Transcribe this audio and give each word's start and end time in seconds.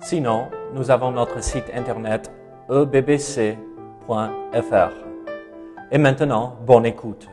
Sinon, 0.00 0.48
nous 0.74 0.90
avons 0.90 1.10
notre 1.10 1.42
site 1.42 1.64
internet 1.74 2.30
ebbc.fr. 2.70 3.56
Et 5.90 5.98
maintenant, 5.98 6.56
bonne 6.64 6.86
écoute. 6.86 7.28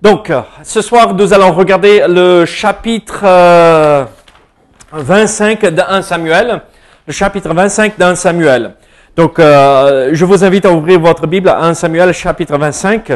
Donc, 0.00 0.30
euh, 0.30 0.40
ce 0.62 0.80
soir, 0.80 1.14
nous 1.14 1.32
allons 1.32 1.52
regarder 1.52 2.04
le 2.08 2.44
chapitre 2.44 3.20
euh, 3.24 4.04
25 4.92 5.60
de 5.60 5.80
1 5.80 6.02
Samuel. 6.02 6.62
Le 7.06 7.12
chapitre 7.12 7.52
25 7.52 7.98
d'un 7.98 8.14
Samuel. 8.14 8.74
Donc, 9.14 9.38
euh, 9.38 10.10
je 10.12 10.24
vous 10.24 10.42
invite 10.42 10.64
à 10.64 10.72
ouvrir 10.72 10.98
votre 10.98 11.26
Bible 11.26 11.48
à 11.50 11.62
1 11.64 11.74
Samuel, 11.74 12.12
chapitre 12.12 12.56
25. 12.56 13.12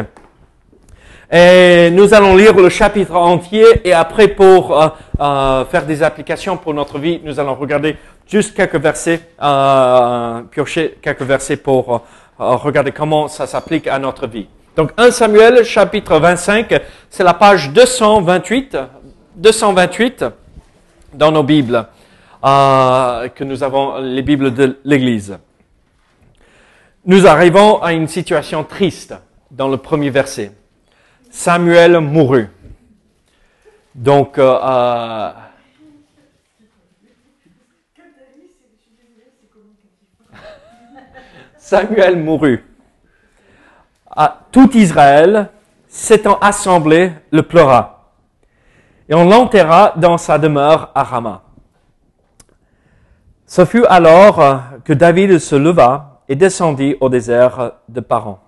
Et 1.29 1.89
nous 1.91 2.13
allons 2.13 2.35
lire 2.37 2.55
le 2.55 2.69
chapitre 2.69 3.15
entier 3.15 3.65
et 3.83 3.91
après 3.91 4.29
pour 4.29 4.81
euh, 4.81 4.87
euh, 5.19 5.65
faire 5.65 5.85
des 5.85 6.01
applications 6.01 6.55
pour 6.55 6.73
notre 6.73 6.99
vie, 6.99 7.19
nous 7.23 7.37
allons 7.37 7.55
regarder 7.55 7.97
juste 8.27 8.55
quelques 8.55 8.75
versets, 8.75 9.21
euh, 9.41 10.41
piocher 10.43 10.97
quelques 11.01 11.23
versets 11.23 11.57
pour 11.57 11.95
euh, 12.39 12.55
regarder 12.55 12.91
comment 12.91 13.27
ça 13.27 13.47
s'applique 13.47 13.87
à 13.87 13.99
notre 13.99 14.27
vie. 14.27 14.47
Donc 14.75 14.91
1 14.97 15.11
Samuel 15.11 15.65
chapitre 15.65 16.19
25, 16.19 16.81
c'est 17.09 17.23
la 17.23 17.33
page 17.33 17.71
228, 17.71 18.77
228 19.35 20.25
dans 21.13 21.31
nos 21.31 21.43
Bibles, 21.43 21.87
euh, 22.45 23.27
que 23.29 23.43
nous 23.43 23.63
avons 23.63 23.97
les 23.97 24.21
Bibles 24.21 24.53
de 24.53 24.77
l'Église. 24.85 25.37
Nous 27.05 27.25
arrivons 27.25 27.81
à 27.81 27.93
une 27.93 28.07
situation 28.07 28.63
triste 28.63 29.15
dans 29.49 29.67
le 29.67 29.77
premier 29.77 30.09
verset. 30.09 30.51
Samuel 31.37 31.99
mourut. 31.99 32.49
Donc, 33.93 34.39
euh, 34.39 34.59
euh, 34.59 35.31
Samuel 41.57 42.17
mourut. 42.17 42.65
Tout 44.51 44.75
Israël, 44.75 45.51
s'étant 45.87 46.39
assemblé, 46.39 47.11
le 47.31 47.43
pleura. 47.43 48.13
Et 49.07 49.13
on 49.13 49.29
l'enterra 49.29 49.93
dans 49.95 50.17
sa 50.17 50.39
demeure 50.39 50.91
à 50.95 51.03
Rama. 51.03 51.43
Ce 53.45 53.63
fut 53.63 53.85
alors 53.85 54.41
que 54.83 54.93
David 54.93 55.37
se 55.37 55.55
leva 55.55 56.23
et 56.27 56.35
descendit 56.35 56.95
au 56.99 57.09
désert 57.09 57.73
de 57.87 57.99
Paran. 57.99 58.46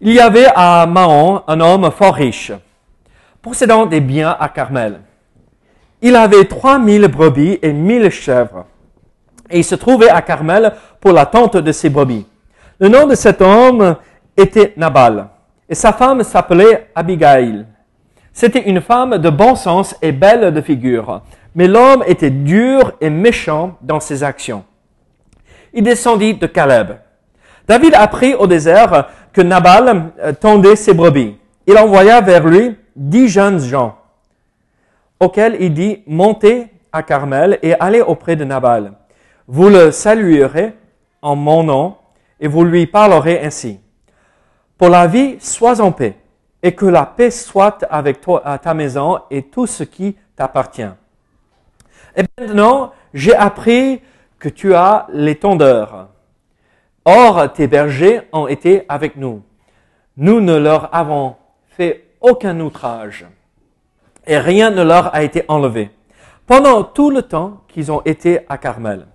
Il 0.00 0.12
y 0.12 0.20
avait 0.20 0.46
à 0.54 0.86
Mahon 0.86 1.42
un 1.48 1.58
homme 1.58 1.90
fort 1.90 2.14
riche, 2.14 2.52
possédant 3.42 3.84
des 3.84 4.00
biens 4.00 4.36
à 4.38 4.48
Carmel. 4.48 5.00
Il 6.00 6.14
avait 6.14 6.44
trois 6.44 6.78
mille 6.78 7.08
brebis 7.08 7.58
et 7.60 7.72
mille 7.72 8.08
chèvres, 8.08 8.64
et 9.50 9.58
il 9.58 9.64
se 9.64 9.74
trouvait 9.74 10.08
à 10.08 10.22
Carmel 10.22 10.72
pour 11.00 11.10
la 11.10 11.26
tente 11.26 11.56
de 11.56 11.72
ses 11.72 11.90
brebis. 11.90 12.24
Le 12.78 12.88
nom 12.88 13.08
de 13.08 13.16
cet 13.16 13.42
homme 13.42 13.96
était 14.36 14.72
Nabal, 14.76 15.30
et 15.68 15.74
sa 15.74 15.92
femme 15.92 16.22
s'appelait 16.22 16.90
Abigail. 16.94 17.66
C'était 18.32 18.68
une 18.68 18.80
femme 18.80 19.18
de 19.18 19.30
bon 19.30 19.56
sens 19.56 19.96
et 20.00 20.12
belle 20.12 20.54
de 20.54 20.60
figure, 20.60 21.22
mais 21.56 21.66
l'homme 21.66 22.04
était 22.06 22.30
dur 22.30 22.92
et 23.00 23.10
méchant 23.10 23.76
dans 23.82 23.98
ses 23.98 24.22
actions. 24.22 24.62
Il 25.74 25.82
descendit 25.82 26.34
de 26.34 26.46
Caleb. 26.46 26.92
David 27.66 27.94
apprit 27.94 28.34
au 28.34 28.46
désert 28.46 29.08
Nabal 29.42 30.12
euh, 30.20 30.32
tendait 30.32 30.76
ses 30.76 30.94
brebis. 30.94 31.36
Il 31.66 31.76
envoya 31.78 32.20
vers 32.20 32.46
lui 32.46 32.76
dix 32.96 33.28
jeunes 33.28 33.60
gens, 33.60 33.98
auxquels 35.20 35.56
il 35.60 35.74
dit, 35.74 36.02
montez 36.06 36.66
à 36.92 37.02
Carmel 37.02 37.58
et 37.62 37.74
allez 37.78 38.00
auprès 38.00 38.36
de 38.36 38.44
Nabal. 38.44 38.92
Vous 39.46 39.68
le 39.68 39.90
saluerez 39.90 40.74
en 41.22 41.36
mon 41.36 41.62
nom 41.62 41.96
et 42.40 42.48
vous 42.48 42.64
lui 42.64 42.86
parlerez 42.86 43.40
ainsi. 43.44 43.80
Pour 44.76 44.88
la 44.88 45.06
vie, 45.06 45.36
sois 45.40 45.80
en 45.80 45.92
paix 45.92 46.16
et 46.62 46.72
que 46.72 46.86
la 46.86 47.06
paix 47.06 47.30
soit 47.30 47.84
avec 47.90 48.20
toi 48.20 48.42
à 48.44 48.58
ta 48.58 48.74
maison 48.74 49.20
et 49.30 49.42
tout 49.42 49.66
ce 49.66 49.84
qui 49.84 50.16
t'appartient. 50.36 50.90
Et 52.16 52.22
maintenant, 52.38 52.92
j'ai 53.14 53.34
appris 53.34 54.00
que 54.38 54.48
tu 54.48 54.74
as 54.74 55.06
les 55.12 55.36
tondeurs. 55.36 56.08
Or, 57.04 57.52
tes 57.52 57.66
bergers 57.66 58.22
ont 58.32 58.46
été 58.46 58.84
avec 58.88 59.16
nous. 59.16 59.42
Nous 60.16 60.40
ne 60.40 60.56
leur 60.56 60.94
avons 60.94 61.36
fait 61.68 62.08
aucun 62.20 62.58
outrage 62.60 63.26
et 64.26 64.38
rien 64.38 64.70
ne 64.70 64.82
leur 64.82 65.14
a 65.14 65.22
été 65.22 65.44
enlevé 65.48 65.90
pendant 66.46 66.82
tout 66.82 67.10
le 67.10 67.22
temps 67.22 67.62
qu'ils 67.68 67.92
ont 67.92 68.02
été 68.04 68.40
à 68.48 68.58
Carmel. 68.58 69.06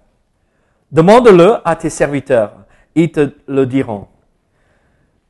Demande-le 0.91 1.57
à 1.65 1.75
tes 1.75 1.89
serviteurs, 1.89 2.53
ils 2.95 3.11
te 3.11 3.31
le 3.47 3.65
diront. 3.65 4.07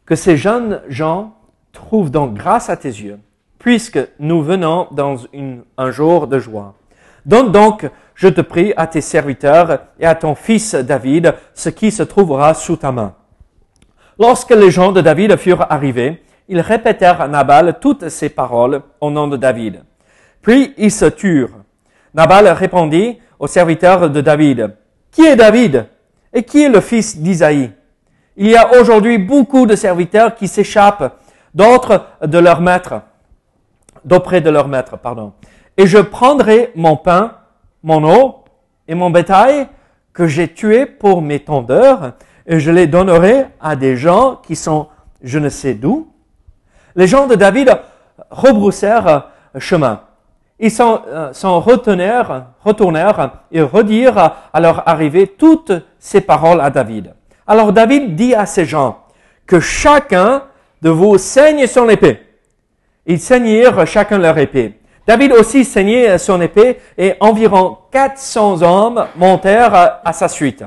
Que 0.06 0.16
ces 0.16 0.36
jeunes 0.36 0.82
gens 0.90 1.34
trouvent 1.72 2.12
donc 2.12 2.34
grâce 2.34 2.70
à 2.70 2.76
tes 2.76 2.90
yeux, 2.90 3.20
puisque 3.58 4.00
nous 4.20 4.42
venons 4.42 4.88
dans 4.92 5.16
un 5.78 5.92
jour 5.92 6.28
de 6.28 6.40
joie. 6.40 6.74
Donne 7.26 7.54
donc, 7.54 7.90
je 8.16 8.28
te 8.28 8.42
prie, 8.42 8.74
à 8.78 8.88
tes 8.88 9.02
serviteurs 9.02 9.80
et 10.00 10.06
à 10.06 10.16
ton 10.16 10.36
fils 10.36 10.76
David 10.76 11.34
ce 11.54 11.70
qui 11.70 11.92
se 11.92 12.04
trouvera 12.04 12.54
sous 12.54 12.78
ta 12.78 12.92
main. 12.92 13.14
Lorsque 14.20 14.52
les 14.52 14.72
gens 14.72 14.92
de 14.92 15.02
David 15.02 15.36
furent 15.38 15.66
arrivés, 15.70 16.24
ils 16.48 16.60
répétèrent 16.60 17.22
à 17.22 17.28
Nabal 17.28 17.78
toutes 17.80 18.10
ces 18.10 18.30
paroles 18.30 18.82
au 19.02 19.10
nom 19.10 19.28
de 19.28 19.38
David. 19.38 19.84
Puis 20.42 20.74
ils 20.78 20.92
se 20.92 21.06
turent. 21.06 21.64
Nabal 22.14 22.48
répondit 22.50 23.20
aux 23.40 23.48
serviteurs 23.48 24.10
de 24.10 24.22
David, 24.22 24.76
Qui 25.12 25.26
est 25.26 25.36
David 25.36 25.88
et 26.34 26.44
qui 26.44 26.64
est 26.64 26.70
le 26.70 26.82
fils 26.82 27.18
d'Isaïe? 27.18 27.72
Il 28.36 28.50
y 28.50 28.56
a 28.56 28.80
aujourd'hui 28.80 29.18
beaucoup 29.18 29.66
de 29.66 29.76
serviteurs 29.76 30.36
qui 30.36 30.48
s'échappent 30.48 31.18
d'autres 31.54 32.06
de 32.24 32.38
leur 32.40 32.62
maître, 32.62 33.02
d'auprès 34.04 34.42
de 34.42 34.50
leur 34.50 34.68
maître, 34.68 34.98
pardon. 34.98 35.34
Et 35.78 35.88
je 35.88 36.00
prendrai 36.00 36.72
mon 36.76 36.96
pain, 36.96 37.36
mon 37.84 38.04
eau 38.04 38.44
et 38.88 38.96
mon 38.96 39.10
bétail 39.10 39.68
que 40.14 40.28
j'ai 40.28 40.48
tué 40.54 40.86
pour 40.86 41.22
mes 41.22 41.40
tondeurs 41.40 42.14
et 42.46 42.60
je 42.60 42.72
les 42.72 42.88
donnerai 42.88 43.46
à 43.62 43.76
des 43.76 43.96
gens 43.96 44.40
qui 44.44 44.56
sont 44.56 44.88
je 45.22 45.40
ne 45.40 45.50
sais 45.50 45.74
d'où. 45.74 46.10
Les 46.96 47.08
gens 47.08 47.28
de 47.28 47.36
David 47.36 47.78
rebroussèrent 48.30 49.30
chemin. 49.58 50.02
Ils 50.60 50.72
s'en 50.72 51.02
s'en 51.32 51.60
retenèrent, 51.60 52.48
retournèrent 52.64 53.32
et 53.52 53.62
redirent 53.62 54.34
à 54.54 54.60
leur 54.60 54.88
arrivée 54.88 55.28
toutes 55.28 55.72
ces 55.98 56.22
paroles 56.22 56.62
à 56.62 56.70
David. 56.70 57.14
Alors 57.48 57.74
David 57.74 58.16
dit 58.16 58.36
à 58.36 58.46
ces 58.46 58.66
gens 58.66 59.00
que 59.46 59.60
chacun 59.60 60.44
de 60.82 60.90
vous 60.90 61.18
saigne 61.18 61.66
son 61.68 61.90
épée. 61.90 62.20
Ils 63.06 63.20
saignirent 63.20 63.86
chacun 63.88 64.18
leur 64.18 64.38
épée. 64.38 64.80
David 65.06 65.34
aussi 65.34 65.66
saignait 65.66 66.18
son 66.18 66.40
épée 66.42 66.80
et 66.98 67.16
environ 67.20 67.78
400 67.92 68.62
hommes 68.62 69.08
montèrent 69.16 70.00
à 70.04 70.14
sa 70.14 70.28
suite. 70.28 70.64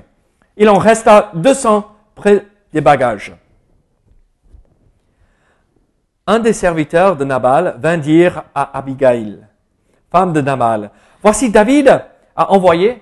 Il 0.57 0.69
en 0.69 0.79
resta 0.79 1.31
200 1.35 1.85
près 2.15 2.47
des 2.73 2.81
bagages. 2.81 3.35
Un 6.27 6.41
des 6.41 6.53
serviteurs 6.53 7.17
de 7.17 7.25
Nabal 7.25 7.77
vint 7.79 7.99
dire 7.99 8.43
à 8.55 8.77
Abigail, 8.77 9.47
femme 10.11 10.33
de 10.33 10.41
Nabal, 10.41 10.91
voici 11.23 11.51
David 11.51 12.03
a 12.35 12.51
envoyé, 12.53 13.01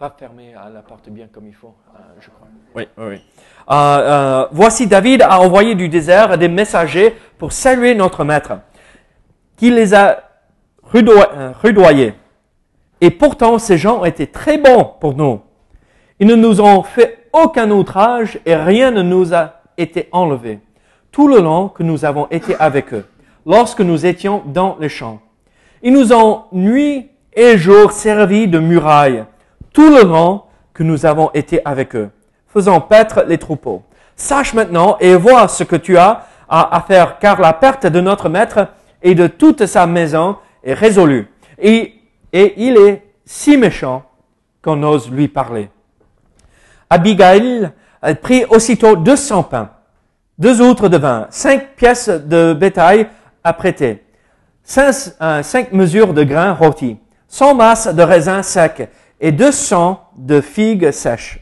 va 0.00 0.14
fermer 0.16 0.54
la 0.72 0.80
porte 0.80 1.10
bien 1.10 1.26
comme 1.26 1.46
il 1.46 1.54
faut, 1.54 1.74
je 2.20 2.30
crois. 2.30 2.46
Oui, 2.74 2.88
oui, 2.96 3.04
oui. 3.08 3.22
Euh, 3.70 3.74
euh, 3.74 4.46
voici 4.52 4.86
David 4.86 5.22
a 5.22 5.40
envoyé 5.40 5.74
du 5.74 5.88
désert 5.88 6.38
des 6.38 6.48
messagers 6.48 7.14
pour 7.36 7.52
saluer 7.52 7.94
notre 7.94 8.24
maître, 8.24 8.52
qui 9.58 9.70
les 9.70 9.92
a 9.94 10.20
rudoyés. 10.82 12.14
Et 13.02 13.10
pourtant, 13.10 13.58
ces 13.58 13.76
gens 13.76 14.04
été 14.04 14.26
très 14.26 14.56
bons 14.56 14.92
pour 15.00 15.14
nous. 15.14 15.40
Ils 16.18 16.26
ne 16.26 16.34
nous 16.34 16.60
ont 16.62 16.82
fait 16.82 17.28
aucun 17.32 17.70
outrage 17.70 18.40
et 18.46 18.56
rien 18.56 18.90
ne 18.90 19.02
nous 19.02 19.34
a 19.34 19.60
été 19.76 20.08
enlevé. 20.12 20.60
Tout 21.12 21.28
le 21.28 21.40
long 21.40 21.68
que 21.68 21.82
nous 21.82 22.06
avons 22.06 22.26
été 22.30 22.56
avec 22.58 22.94
eux, 22.94 23.04
lorsque 23.44 23.80
nous 23.80 24.06
étions 24.06 24.42
dans 24.46 24.76
les 24.80 24.88
champs. 24.88 25.20
Ils 25.82 25.92
nous 25.92 26.12
ont 26.12 26.44
nui 26.52 27.10
et 27.34 27.58
jour 27.58 27.92
servi 27.92 28.48
de 28.48 28.58
muraille 28.58 29.24
tout 29.72 29.90
le 29.90 30.02
long 30.02 30.42
que 30.74 30.82
nous 30.82 31.06
avons 31.06 31.30
été 31.34 31.60
avec 31.64 31.94
eux, 31.94 32.10
faisant 32.52 32.80
paître 32.80 33.24
les 33.28 33.38
troupeaux. 33.38 33.82
Sache 34.16 34.52
maintenant 34.54 34.96
et 34.98 35.14
vois 35.14 35.46
ce 35.46 35.62
que 35.62 35.76
tu 35.76 35.96
as 35.96 36.24
à, 36.48 36.82
faire, 36.86 37.20
car 37.20 37.40
la 37.40 37.52
perte 37.52 37.86
de 37.86 38.00
notre 38.00 38.28
maître 38.28 38.66
et 39.02 39.14
de 39.14 39.26
toute 39.26 39.66
sa 39.66 39.86
maison 39.86 40.36
est 40.62 40.74
résolue. 40.74 41.28
Et, 41.58 41.94
et 42.32 42.54
il 42.56 42.76
est 42.76 43.02
si 43.24 43.56
méchant 43.56 44.04
qu'on 44.62 44.82
ose 44.82 45.10
lui 45.10 45.28
parler. 45.28 45.70
Abigail 46.90 47.70
prit 48.22 48.44
aussitôt 48.48 48.96
200 48.96 49.42
pains, 49.44 49.70
deux 50.38 50.60
outres 50.60 50.88
de 50.88 50.96
vin, 50.96 51.26
cinq 51.30 51.74
pièces 51.76 52.08
de 52.08 52.52
bétail 52.52 53.08
à 53.44 53.52
prêter, 53.52 54.04
cinq, 54.62 54.94
euh, 55.20 55.42
cinq 55.42 55.72
mesures 55.72 56.14
de 56.14 56.24
grains 56.24 56.52
rôtis, 56.52 56.96
cent 57.26 57.54
masses 57.54 57.88
de 57.88 58.02
raisins 58.02 58.42
secs 58.42 58.88
et 59.20 59.32
deux 59.32 59.52
cents 59.52 60.08
de 60.16 60.40
figues 60.40 60.90
sèches. 60.90 61.40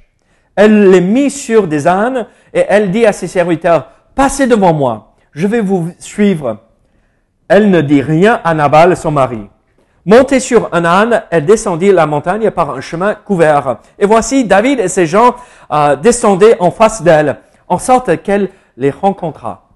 Elle 0.54 0.90
les 0.90 1.02
mit 1.02 1.30
sur 1.30 1.68
des 1.68 1.86
ânes 1.86 2.26
et 2.54 2.64
elle 2.68 2.90
dit 2.90 3.04
à 3.04 3.12
ses 3.12 3.28
serviteurs, 3.28 3.90
passez 4.14 4.46
devant 4.46 4.72
moi, 4.72 5.14
je 5.32 5.46
vais 5.46 5.60
vous 5.60 5.90
suivre. 5.98 6.65
Elle 7.48 7.70
ne 7.70 7.80
dit 7.80 8.02
rien 8.02 8.40
à 8.42 8.54
Nabal, 8.54 8.96
son 8.96 9.12
mari. 9.12 9.48
Montée 10.04 10.40
sur 10.40 10.68
un 10.72 10.84
âne, 10.84 11.24
elle 11.30 11.46
descendit 11.46 11.90
la 11.90 12.06
montagne 12.06 12.50
par 12.50 12.70
un 12.70 12.80
chemin 12.80 13.14
couvert. 13.14 13.78
Et 13.98 14.06
voici, 14.06 14.44
David 14.44 14.80
et 14.80 14.88
ses 14.88 15.06
gens 15.06 15.34
euh, 15.72 15.96
descendaient 15.96 16.56
en 16.60 16.70
face 16.70 17.02
d'elle, 17.02 17.38
en 17.68 17.78
sorte 17.78 18.22
qu'elle 18.22 18.50
les 18.76 18.90
rencontra. 18.90 19.68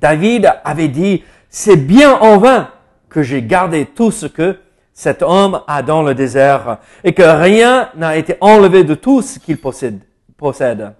David 0.00 0.52
avait 0.64 0.88
dit, 0.88 1.24
c'est 1.50 1.76
bien 1.76 2.16
en 2.18 2.38
vain 2.38 2.68
que 3.08 3.22
j'ai 3.22 3.42
gardé 3.42 3.86
tout 3.86 4.10
ce 4.10 4.26
que 4.26 4.58
cet 4.92 5.22
homme 5.22 5.60
a 5.66 5.82
dans 5.82 6.02
le 6.02 6.14
désert 6.14 6.78
et 7.02 7.12
que 7.12 7.22
rien 7.22 7.88
n'a 7.96 8.16
été 8.16 8.36
enlevé 8.40 8.84
de 8.84 8.94
tout 8.94 9.20
ce 9.20 9.38
qu'il 9.38 9.58
possède. 9.58 10.00
possède. 10.36 10.92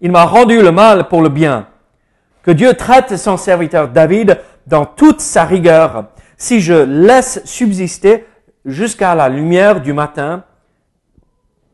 Il 0.00 0.10
m'a 0.10 0.24
rendu 0.24 0.60
le 0.60 0.72
mal 0.72 1.08
pour 1.08 1.22
le 1.22 1.28
bien. 1.28 1.66
Que 2.42 2.50
Dieu 2.50 2.74
traite 2.74 3.16
son 3.16 3.36
serviteur 3.36 3.88
David 3.88 4.38
dans 4.66 4.86
toute 4.86 5.20
sa 5.20 5.44
rigueur. 5.44 6.08
Si 6.36 6.60
je 6.60 6.74
laisse 6.74 7.44
subsister 7.44 8.26
jusqu'à 8.64 9.14
la 9.14 9.28
lumière 9.28 9.80
du 9.80 9.92
matin, 9.92 10.44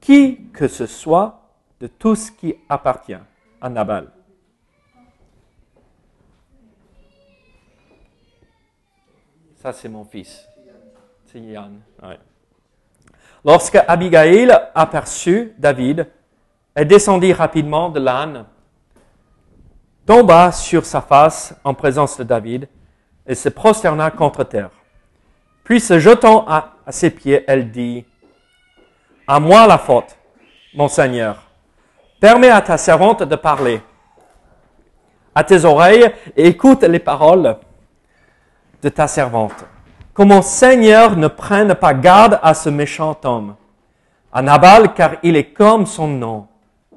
qui 0.00 0.50
que 0.52 0.68
ce 0.68 0.86
soit 0.86 1.40
de 1.80 1.86
tout 1.86 2.14
ce 2.14 2.30
qui 2.30 2.54
appartient 2.68 3.16
à 3.60 3.68
Nabal. 3.68 4.08
Ça, 9.56 9.72
c'est 9.72 9.88
mon 9.88 10.04
fils. 10.04 10.46
C'est 11.26 11.40
Yann. 11.40 11.80
Lorsque 13.44 13.78
Abigail 13.86 14.50
aperçut 14.74 15.52
David, 15.58 16.08
elle 16.74 16.88
descendit 16.88 17.32
rapidement 17.32 17.90
de 17.90 18.00
l'âne, 18.00 18.46
tomba 20.06 20.50
sur 20.52 20.84
sa 20.84 21.00
face 21.00 21.54
en 21.62 21.74
présence 21.74 22.18
de 22.18 22.24
David 22.24 22.68
et 23.30 23.36
se 23.36 23.48
prosterna 23.48 24.10
contre 24.10 24.42
terre. 24.42 24.70
Puis 25.62 25.80
se 25.80 26.00
jetant 26.00 26.44
à, 26.48 26.74
ses 26.88 27.10
pieds, 27.10 27.44
elle 27.46 27.70
dit, 27.70 28.04
À 29.24 29.38
moi 29.38 29.68
la 29.68 29.78
faute, 29.78 30.16
mon 30.74 30.88
Seigneur. 30.88 31.40
Permets 32.20 32.50
à 32.50 32.60
ta 32.60 32.76
servante 32.76 33.22
de 33.22 33.36
parler. 33.36 33.80
À 35.32 35.44
tes 35.44 35.64
oreilles 35.64 36.10
écoute 36.36 36.82
les 36.82 36.98
paroles 36.98 37.56
de 38.82 38.88
ta 38.88 39.06
servante 39.06 39.64
que 40.12 40.22
mon 40.22 40.42
Seigneur 40.42 41.16
ne 41.16 41.28
prenne 41.28 41.76
pas 41.76 41.94
garde 41.94 42.40
à 42.42 42.52
ce 42.52 42.68
méchant 42.68 43.16
homme, 43.22 43.54
à 44.32 44.42
Nabal, 44.42 44.92
car 44.92 45.12
il 45.22 45.36
est 45.36 45.52
comme 45.52 45.86
son 45.86 46.08
nom. 46.08 46.48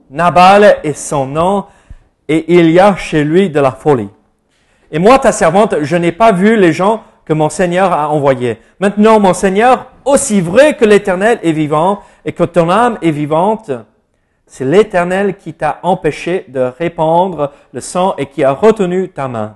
Nabal 0.10 0.80
est 0.84 0.94
son 0.94 1.28
nom, 1.28 1.68
et 2.28 2.56
il 2.58 2.72
y 2.72 2.80
a 2.80 2.96
chez 2.96 3.24
lui 3.24 3.52
de 3.52 3.60
la 3.60 3.72
folie. 3.72 4.10
Et 4.94 5.00
moi, 5.00 5.18
ta 5.18 5.32
servante, 5.32 5.76
je 5.82 5.98
n'ai 5.98 6.12
pas 6.12 6.32
vu 6.32 6.56
les 6.56 6.72
gens 6.72 7.04
que 7.26 7.34
mon 7.34 7.50
Seigneur 7.50 7.92
a 7.92 8.10
envoyés. 8.10 8.60
Maintenant, 8.80 9.20
mon 9.20 9.34
Seigneur, 9.34 9.88
aussi 10.06 10.40
vrai 10.40 10.78
que 10.78 10.86
l'Éternel 10.86 11.40
est 11.42 11.52
vivant 11.52 12.02
et 12.24 12.32
que 12.32 12.44
ton 12.44 12.70
âme 12.70 13.00
est 13.02 13.10
vivante, 13.10 13.72
c'est 14.46 14.66
l'Éternel 14.66 15.36
qui 15.38 15.56
t'a 15.56 15.80
empêché 15.82 16.46
de 16.48 16.72
répandre 16.78 17.52
le 17.74 17.82
sang 17.82 18.14
et 18.20 18.28
qui 18.28 18.44
a 18.44 18.52
retenu 18.52 19.10
ta 19.10 19.28
main. 19.28 19.56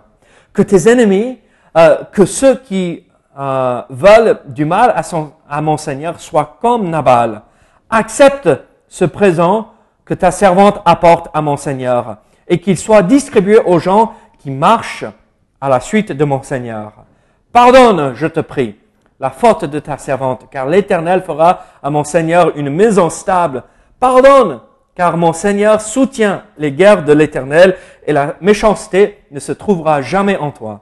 Que 0.53 0.63
tes 0.63 0.89
ennemis, 0.89 1.37
euh, 1.77 1.97
que 2.11 2.25
ceux 2.25 2.55
qui 2.55 3.03
veulent 3.89 4.39
du 4.47 4.65
mal 4.65 4.91
à, 4.95 5.03
à 5.47 5.61
mon 5.61 5.77
Seigneur 5.77 6.19
soit 6.19 6.57
comme 6.59 6.89
Nabal. 6.89 7.43
Accepte 7.91 8.49
ce 8.87 9.05
présent 9.05 9.69
que 10.03 10.15
ta 10.15 10.31
servante 10.31 10.81
apporte 10.85 11.29
à 11.35 11.43
mon 11.43 11.55
Seigneur 11.55 12.17
et 12.47 12.59
qu'il 12.59 12.77
soit 12.77 13.03
distribué 13.03 13.59
aux 13.59 13.77
gens 13.77 14.13
qui 14.39 14.49
marchent 14.49 15.05
à 15.59 15.69
la 15.69 15.79
suite 15.79 16.11
de 16.11 16.25
mon 16.25 16.41
Seigneur. 16.41 16.93
Pardonne, 17.51 18.13
je 18.15 18.27
te 18.27 18.39
prie, 18.39 18.75
la 19.19 19.29
faute 19.29 19.65
de 19.65 19.79
ta 19.79 19.97
servante, 19.97 20.47
car 20.51 20.67
l'Éternel 20.67 21.21
fera 21.21 21.65
à 21.81 21.89
mon 21.89 22.03
Seigneur 22.03 22.55
une 22.55 22.69
maison 22.69 23.09
stable. 23.09 23.63
Pardonne, 23.99 24.59
car 24.95 25.17
mon 25.17 25.33
Seigneur 25.33 25.81
soutient 25.81 26.43
les 26.57 26.71
guerres 26.71 27.03
de 27.03 27.13
l'Éternel 27.13 27.75
et 28.05 28.13
la 28.13 28.35
méchanceté 28.41 29.23
ne 29.31 29.39
se 29.39 29.51
trouvera 29.51 30.01
jamais 30.01 30.37
en 30.37 30.51
toi. 30.51 30.81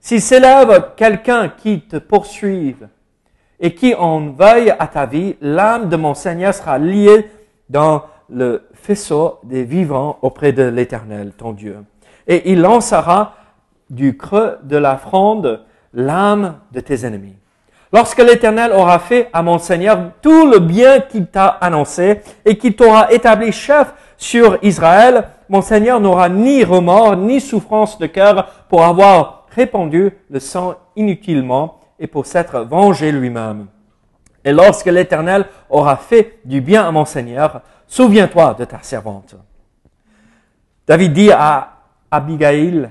S'il 0.00 0.22
s'élève 0.22 0.90
quelqu'un 0.96 1.48
qui 1.48 1.80
te 1.80 1.96
poursuive 1.96 2.88
et 3.60 3.74
qui 3.74 3.94
en 3.94 4.30
veuille 4.30 4.70
à 4.78 4.86
ta 4.86 5.06
vie, 5.06 5.36
l'âme 5.40 5.88
de 5.88 5.96
mon 5.96 6.14
Seigneur 6.14 6.54
sera 6.54 6.78
liée 6.78 7.30
dans 7.68 8.04
le 8.30 8.68
faisceau 8.74 9.40
des 9.42 9.64
vivants 9.64 10.18
auprès 10.22 10.52
de 10.52 10.62
l'Éternel, 10.62 11.32
ton 11.36 11.52
Dieu. 11.52 11.78
Et 12.26 12.52
il 12.52 12.60
lancera 12.60 13.34
du 13.90 14.16
creux 14.16 14.58
de 14.62 14.76
la 14.76 14.96
fronde 14.96 15.64
l'âme 15.92 16.58
de 16.72 16.80
tes 16.80 17.06
ennemis. 17.06 17.36
Lorsque 17.92 18.18
l'Éternel 18.18 18.72
aura 18.72 18.98
fait 18.98 19.30
à 19.32 19.42
mon 19.42 19.58
Seigneur 19.58 20.12
tout 20.20 20.46
le 20.46 20.58
bien 20.58 21.00
qu'il 21.00 21.26
t'a 21.26 21.46
annoncé 21.46 22.20
et 22.44 22.58
qu'il 22.58 22.76
t'aura 22.76 23.10
établi 23.12 23.50
chef 23.50 23.94
sur 24.18 24.58
Israël, 24.62 25.28
mon 25.48 25.62
Seigneur 25.62 25.98
n'aura 25.98 26.28
ni 26.28 26.64
remords 26.64 27.16
ni 27.16 27.40
souffrance 27.40 27.98
de 27.98 28.06
cœur 28.06 28.46
pour 28.68 28.84
avoir 28.84 29.46
répandu 29.54 30.12
le 30.28 30.38
sang 30.38 30.74
inutilement 30.96 31.80
et 31.98 32.06
pour 32.06 32.26
s'être 32.26 32.60
vengé 32.60 33.10
lui-même. 33.10 33.68
Et 34.44 34.52
lorsque 34.52 34.86
l'Éternel 34.86 35.46
aura 35.70 35.96
fait 35.96 36.40
du 36.44 36.60
bien 36.60 36.86
à 36.86 36.90
mon 36.90 37.04
Seigneur, 37.06 37.62
souviens-toi 37.86 38.54
de 38.58 38.64
ta 38.66 38.82
servante. 38.82 39.34
David 40.86 41.12
dit 41.12 41.32
à 41.32 41.72
Abigail, 42.10 42.90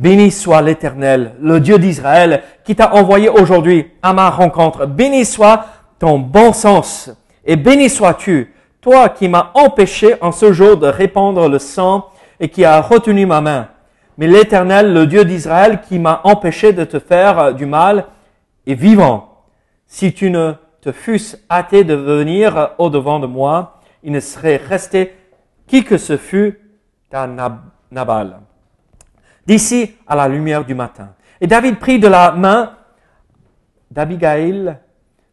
Béni 0.00 0.30
soit 0.30 0.62
l'Éternel, 0.62 1.34
le 1.40 1.60
Dieu 1.60 1.78
d'Israël, 1.78 2.42
qui 2.64 2.74
t'a 2.74 2.94
envoyé 2.94 3.28
aujourd'hui 3.28 3.86
à 4.02 4.12
ma 4.12 4.30
rencontre. 4.30 4.86
Béni 4.86 5.24
soit 5.24 5.66
ton 5.98 6.18
bon 6.18 6.52
sens 6.52 7.10
et 7.44 7.56
béni 7.56 7.90
sois-tu, 7.90 8.54
toi 8.80 9.10
qui 9.10 9.28
m'as 9.28 9.50
empêché 9.54 10.14
en 10.22 10.32
ce 10.32 10.52
jour 10.52 10.76
de 10.78 10.86
répandre 10.86 11.48
le 11.48 11.58
sang 11.58 12.06
et 12.38 12.48
qui 12.48 12.64
as 12.64 12.80
retenu 12.80 13.26
ma 13.26 13.40
main 13.40 13.68
mais 14.20 14.26
l'Éternel, 14.26 14.92
le 14.92 15.06
Dieu 15.06 15.24
d'Israël, 15.24 15.80
qui 15.80 15.98
m'a 15.98 16.20
empêché 16.24 16.74
de 16.74 16.84
te 16.84 16.98
faire 16.98 17.38
euh, 17.38 17.52
du 17.52 17.64
mal, 17.64 18.04
est 18.66 18.74
vivant. 18.74 19.46
Si 19.86 20.12
tu 20.12 20.30
ne 20.30 20.52
te 20.82 20.92
fusses 20.92 21.38
hâté 21.50 21.84
de 21.84 21.94
venir 21.94 22.72
au-devant 22.76 23.18
de 23.18 23.26
moi, 23.26 23.80
il 24.02 24.12
ne 24.12 24.20
serait 24.20 24.58
resté 24.58 25.14
qui 25.66 25.84
que 25.84 25.96
ce 25.96 26.18
fût 26.18 26.60
ta 27.08 27.26
Nabal. 27.90 28.40
D'ici 29.46 29.96
à 30.06 30.14
la 30.16 30.28
lumière 30.28 30.64
du 30.64 30.74
matin. 30.74 31.14
Et 31.40 31.46
David 31.46 31.78
prit 31.78 31.98
de 31.98 32.08
la 32.08 32.32
main 32.32 32.72
d'Abigail 33.90 34.76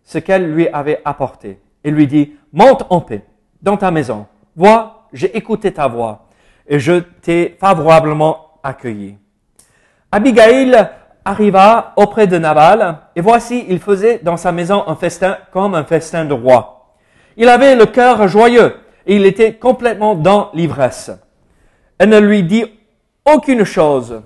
ce 0.03 0.17
qu'elle 0.17 0.53
lui 0.53 0.67
avait 0.69 1.01
apporté 1.03 1.59
et 1.83 1.91
lui 1.91 2.07
dit, 2.07 2.33
monte 2.53 2.85
en 2.89 3.01
paix 3.01 3.23
dans 3.61 3.77
ta 3.77 3.91
maison. 3.91 4.25
Vois, 4.55 5.07
j'ai 5.13 5.35
écouté 5.35 5.73
ta 5.73 5.87
voix 5.87 6.27
et 6.67 6.79
je 6.79 6.93
t'ai 7.21 7.57
favorablement 7.59 8.59
accueilli. 8.63 9.17
Abigail 10.11 10.89
arriva 11.25 11.93
auprès 11.97 12.27
de 12.27 12.37
Nabal, 12.37 12.99
et 13.15 13.21
voici, 13.21 13.65
il 13.67 13.79
faisait 13.79 14.19
dans 14.23 14.37
sa 14.37 14.53
maison 14.53 14.83
un 14.87 14.95
festin 14.95 15.37
comme 15.51 15.75
un 15.75 15.83
festin 15.83 16.23
de 16.23 16.33
roi. 16.33 16.93
Il 17.35 17.49
avait 17.49 17.75
le 17.75 17.85
cœur 17.85 18.27
joyeux, 18.29 18.75
et 19.05 19.17
il 19.17 19.25
était 19.25 19.55
complètement 19.55 20.15
dans 20.15 20.49
l'ivresse. 20.53 21.11
Elle 21.97 22.09
ne 22.09 22.19
lui 22.19 22.43
dit 22.43 22.65
aucune 23.27 23.63
chose, 23.63 24.21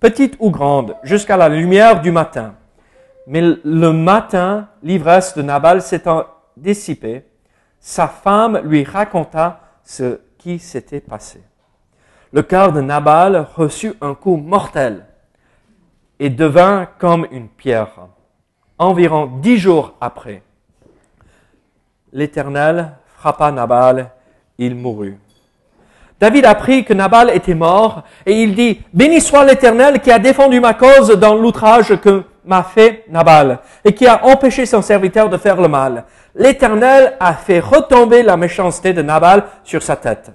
petite 0.00 0.36
ou 0.40 0.50
grande, 0.50 0.96
jusqu'à 1.04 1.36
la 1.36 1.48
lumière 1.48 2.00
du 2.00 2.10
matin. 2.10 2.54
Mais 3.26 3.40
le 3.40 3.92
matin, 3.92 4.68
l'ivresse 4.82 5.36
de 5.36 5.42
Nabal 5.42 5.80
s'étant 5.80 6.24
dissipée, 6.56 7.24
sa 7.78 8.08
femme 8.08 8.60
lui 8.64 8.82
raconta 8.82 9.60
ce 9.84 10.20
qui 10.38 10.58
s'était 10.58 11.00
passé 11.00 11.40
le 12.32 12.42
cœur 12.42 12.72
de 12.72 12.80
Nabal 12.80 13.46
reçut 13.54 13.94
un 14.00 14.14
coup 14.14 14.36
mortel 14.36 15.04
et 16.18 16.30
devint 16.30 16.88
comme 16.98 17.26
une 17.30 17.48
pierre. 17.48 18.08
environ 18.78 19.26
dix 19.40 19.58
jours 19.58 19.94
après, 20.00 20.42
l'Éternel 22.12 22.96
frappa 23.16 23.52
Nabal, 23.52 24.10
il 24.58 24.74
mourut. 24.74 25.18
David 26.22 26.46
apprit 26.46 26.84
que 26.84 26.94
Nabal 26.94 27.30
était 27.30 27.52
mort 27.52 28.04
et 28.24 28.44
il 28.44 28.54
dit, 28.54 28.80
Béni 28.92 29.20
soit 29.20 29.44
l'Éternel 29.44 29.98
qui 29.98 30.12
a 30.12 30.20
défendu 30.20 30.60
ma 30.60 30.72
cause 30.72 31.10
dans 31.18 31.34
l'outrage 31.34 31.96
que 31.96 32.22
m'a 32.44 32.62
fait 32.62 33.04
Nabal 33.08 33.58
et 33.84 33.92
qui 33.92 34.06
a 34.06 34.24
empêché 34.24 34.64
son 34.64 34.82
serviteur 34.82 35.28
de 35.28 35.36
faire 35.36 35.60
le 35.60 35.66
mal. 35.66 36.04
L'Éternel 36.36 37.14
a 37.18 37.32
fait 37.32 37.58
retomber 37.58 38.22
la 38.22 38.36
méchanceté 38.36 38.92
de 38.92 39.02
Nabal 39.02 39.42
sur 39.64 39.82
sa 39.82 39.96
tête. 39.96 40.30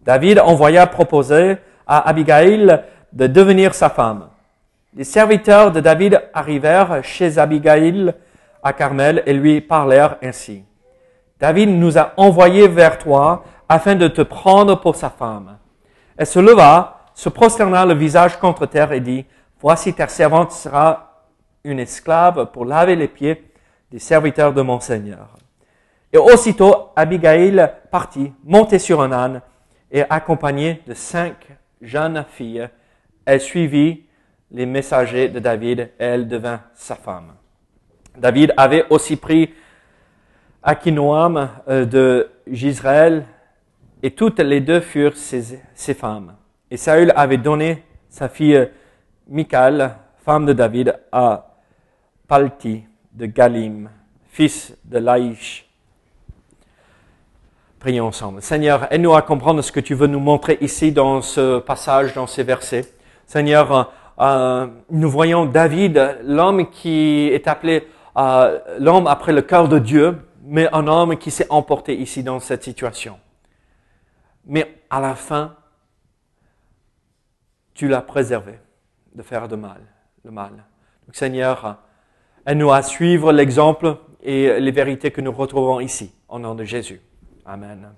David 0.00 0.38
envoya 0.38 0.86
proposer 0.86 1.58
à 1.86 2.08
Abigail 2.08 2.80
de 3.12 3.26
devenir 3.26 3.74
sa 3.74 3.90
femme. 3.90 4.28
Les 4.96 5.04
serviteurs 5.04 5.72
de 5.72 5.80
David 5.80 6.22
arrivèrent 6.32 7.04
chez 7.04 7.36
Abigail 7.36 8.14
à 8.62 8.72
Carmel 8.72 9.22
et 9.26 9.34
lui 9.34 9.60
parlèrent 9.60 10.16
ainsi. 10.22 10.64
David 11.38 11.68
nous 11.68 11.98
a 11.98 12.12
envoyés 12.16 12.66
vers 12.66 12.96
toi 12.96 13.44
afin 13.72 13.94
de 13.94 14.06
te 14.06 14.20
prendre 14.20 14.78
pour 14.78 14.96
sa 14.96 15.08
femme. 15.08 15.56
Elle 16.18 16.26
se 16.26 16.38
leva, 16.38 17.06
se 17.14 17.30
prosterna 17.30 17.86
le 17.86 17.94
visage 17.94 18.38
contre 18.38 18.66
terre 18.66 18.92
et 18.92 19.00
dit, 19.00 19.24
Voici 19.62 19.94
ta 19.94 20.08
servante 20.08 20.52
sera 20.52 21.22
une 21.64 21.78
esclave 21.78 22.50
pour 22.52 22.66
laver 22.66 22.96
les 22.96 23.08
pieds 23.08 23.50
des 23.90 23.98
serviteurs 23.98 24.52
de 24.52 24.60
mon 24.60 24.78
Seigneur. 24.78 25.28
Et 26.12 26.18
aussitôt, 26.18 26.90
Abigail 26.96 27.66
partit, 27.90 28.32
montée 28.44 28.78
sur 28.78 29.00
un 29.00 29.10
âne 29.10 29.40
et 29.90 30.02
accompagnée 30.10 30.82
de 30.86 30.92
cinq 30.92 31.36
jeunes 31.80 32.26
filles. 32.28 32.68
Elle 33.24 33.40
suivit 33.40 34.04
les 34.50 34.66
messagers 34.66 35.30
de 35.30 35.38
David 35.38 35.80
et 35.80 36.04
elle 36.04 36.28
devint 36.28 36.60
sa 36.74 36.94
femme. 36.94 37.32
David 38.18 38.52
avait 38.58 38.84
aussi 38.90 39.16
pris 39.16 39.54
Akinoam 40.62 41.48
euh, 41.68 41.86
de 41.86 42.30
Gisraël 42.46 43.24
et 44.02 44.10
toutes 44.10 44.40
les 44.40 44.60
deux 44.60 44.80
furent 44.80 45.16
ses, 45.16 45.94
femmes. 45.94 46.34
Et 46.70 46.76
Saül 46.76 47.12
avait 47.14 47.36
donné 47.36 47.84
sa 48.08 48.28
fille 48.28 48.68
Michal, 49.28 49.96
femme 50.24 50.44
de 50.44 50.52
David, 50.52 50.98
à 51.12 51.54
Palti 52.26 52.82
de 53.12 53.26
Galim, 53.26 53.88
fils 54.28 54.76
de 54.84 54.98
Laïch. 54.98 55.68
Prions 57.78 58.06
ensemble. 58.06 58.42
Seigneur, 58.42 58.92
aide-nous 58.92 59.14
à 59.14 59.22
comprendre 59.22 59.62
ce 59.62 59.70
que 59.70 59.80
tu 59.80 59.94
veux 59.94 60.06
nous 60.06 60.20
montrer 60.20 60.58
ici 60.60 60.92
dans 60.92 61.20
ce 61.20 61.58
passage, 61.60 62.14
dans 62.14 62.26
ces 62.26 62.42
versets. 62.42 62.92
Seigneur, 63.26 63.92
euh, 64.20 64.66
nous 64.90 65.10
voyons 65.10 65.46
David, 65.46 66.18
l'homme 66.24 66.70
qui 66.70 67.28
est 67.32 67.46
appelé 67.48 67.86
euh, 68.16 68.58
l'homme 68.78 69.06
après 69.06 69.32
le 69.32 69.42
cœur 69.42 69.68
de 69.68 69.78
Dieu, 69.78 70.18
mais 70.44 70.68
un 70.72 70.86
homme 70.86 71.16
qui 71.16 71.30
s'est 71.30 71.46
emporté 71.50 71.94
ici 71.96 72.22
dans 72.22 72.40
cette 72.40 72.62
situation 72.62 73.16
mais 74.46 74.82
à 74.90 75.00
la 75.00 75.14
fin, 75.14 75.54
tu 77.74 77.88
l'as 77.88 78.02
préservé 78.02 78.58
de 79.14 79.22
faire 79.22 79.48
de 79.48 79.56
mal, 79.56 79.80
le 80.24 80.30
mal. 80.30 80.52
Donc 81.06 81.14
Seigneur, 81.14 81.78
aide-nous 82.46 82.72
à 82.72 82.82
suivre 82.82 83.32
l'exemple 83.32 83.96
et 84.22 84.60
les 84.60 84.70
vérités 84.70 85.10
que 85.10 85.20
nous 85.20 85.32
retrouvons 85.32 85.80
ici, 85.80 86.12
au 86.28 86.38
nom 86.38 86.54
de 86.54 86.64
Jésus. 86.64 87.00
Amen. 87.44 87.88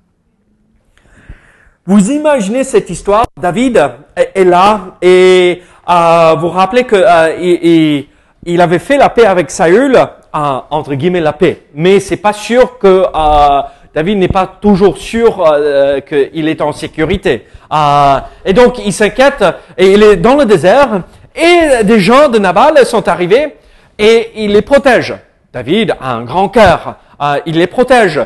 Vous 1.87 2.11
imaginez 2.11 2.65
cette 2.65 2.89
histoire, 2.89 3.27
David 3.39 3.91
est 4.17 4.45
là 4.45 4.97
et 5.03 5.63
euh, 5.87 6.35
vous 6.39 6.49
rappelez 6.49 6.85
que 6.85 6.97
euh, 6.97 8.07
il, 8.47 8.61
avait 8.63 8.79
fait 8.79 8.97
la 8.97 9.11
paix 9.11 9.27
avec 9.27 9.51
Saül, 9.51 9.95
euh, 9.95 10.07
entre 10.33 10.95
guillemets 10.95 11.21
la 11.21 11.35
paix, 11.35 11.67
mais 11.75 12.01
c'est 12.01 12.17
pas 12.17 12.33
sûr 12.33 12.79
que 12.79 13.05
euh, 13.15 13.63
David 13.95 14.19
n'est 14.19 14.29
pas 14.29 14.47
toujours 14.61 14.99
sûr 14.99 15.45
euh, 15.47 16.01
qu'il 16.01 16.49
est 16.49 16.61
en 16.61 16.73
sécurité. 16.73 17.47
Euh, 17.73 18.19
et 18.45 18.53
donc 18.53 18.85
il 18.85 18.93
s'inquiète 18.93 19.45
et 19.79 19.93
il 19.93 20.03
est 20.03 20.17
dans 20.17 20.35
le 20.35 20.45
désert 20.47 21.03
et 21.37 21.85
des 21.85 22.01
gens 22.01 22.29
de 22.29 22.39
Nabal 22.39 22.85
sont 22.87 23.07
arrivés 23.07 23.55
et 23.97 24.31
il 24.35 24.53
les 24.53 24.63
protège. 24.63 25.15
David 25.53 25.95
a 26.01 26.13
un 26.13 26.25
grand 26.25 26.49
cœur, 26.49 26.97
euh, 27.23 27.37
il 27.47 27.57
les 27.57 27.69
protège. 27.69 28.21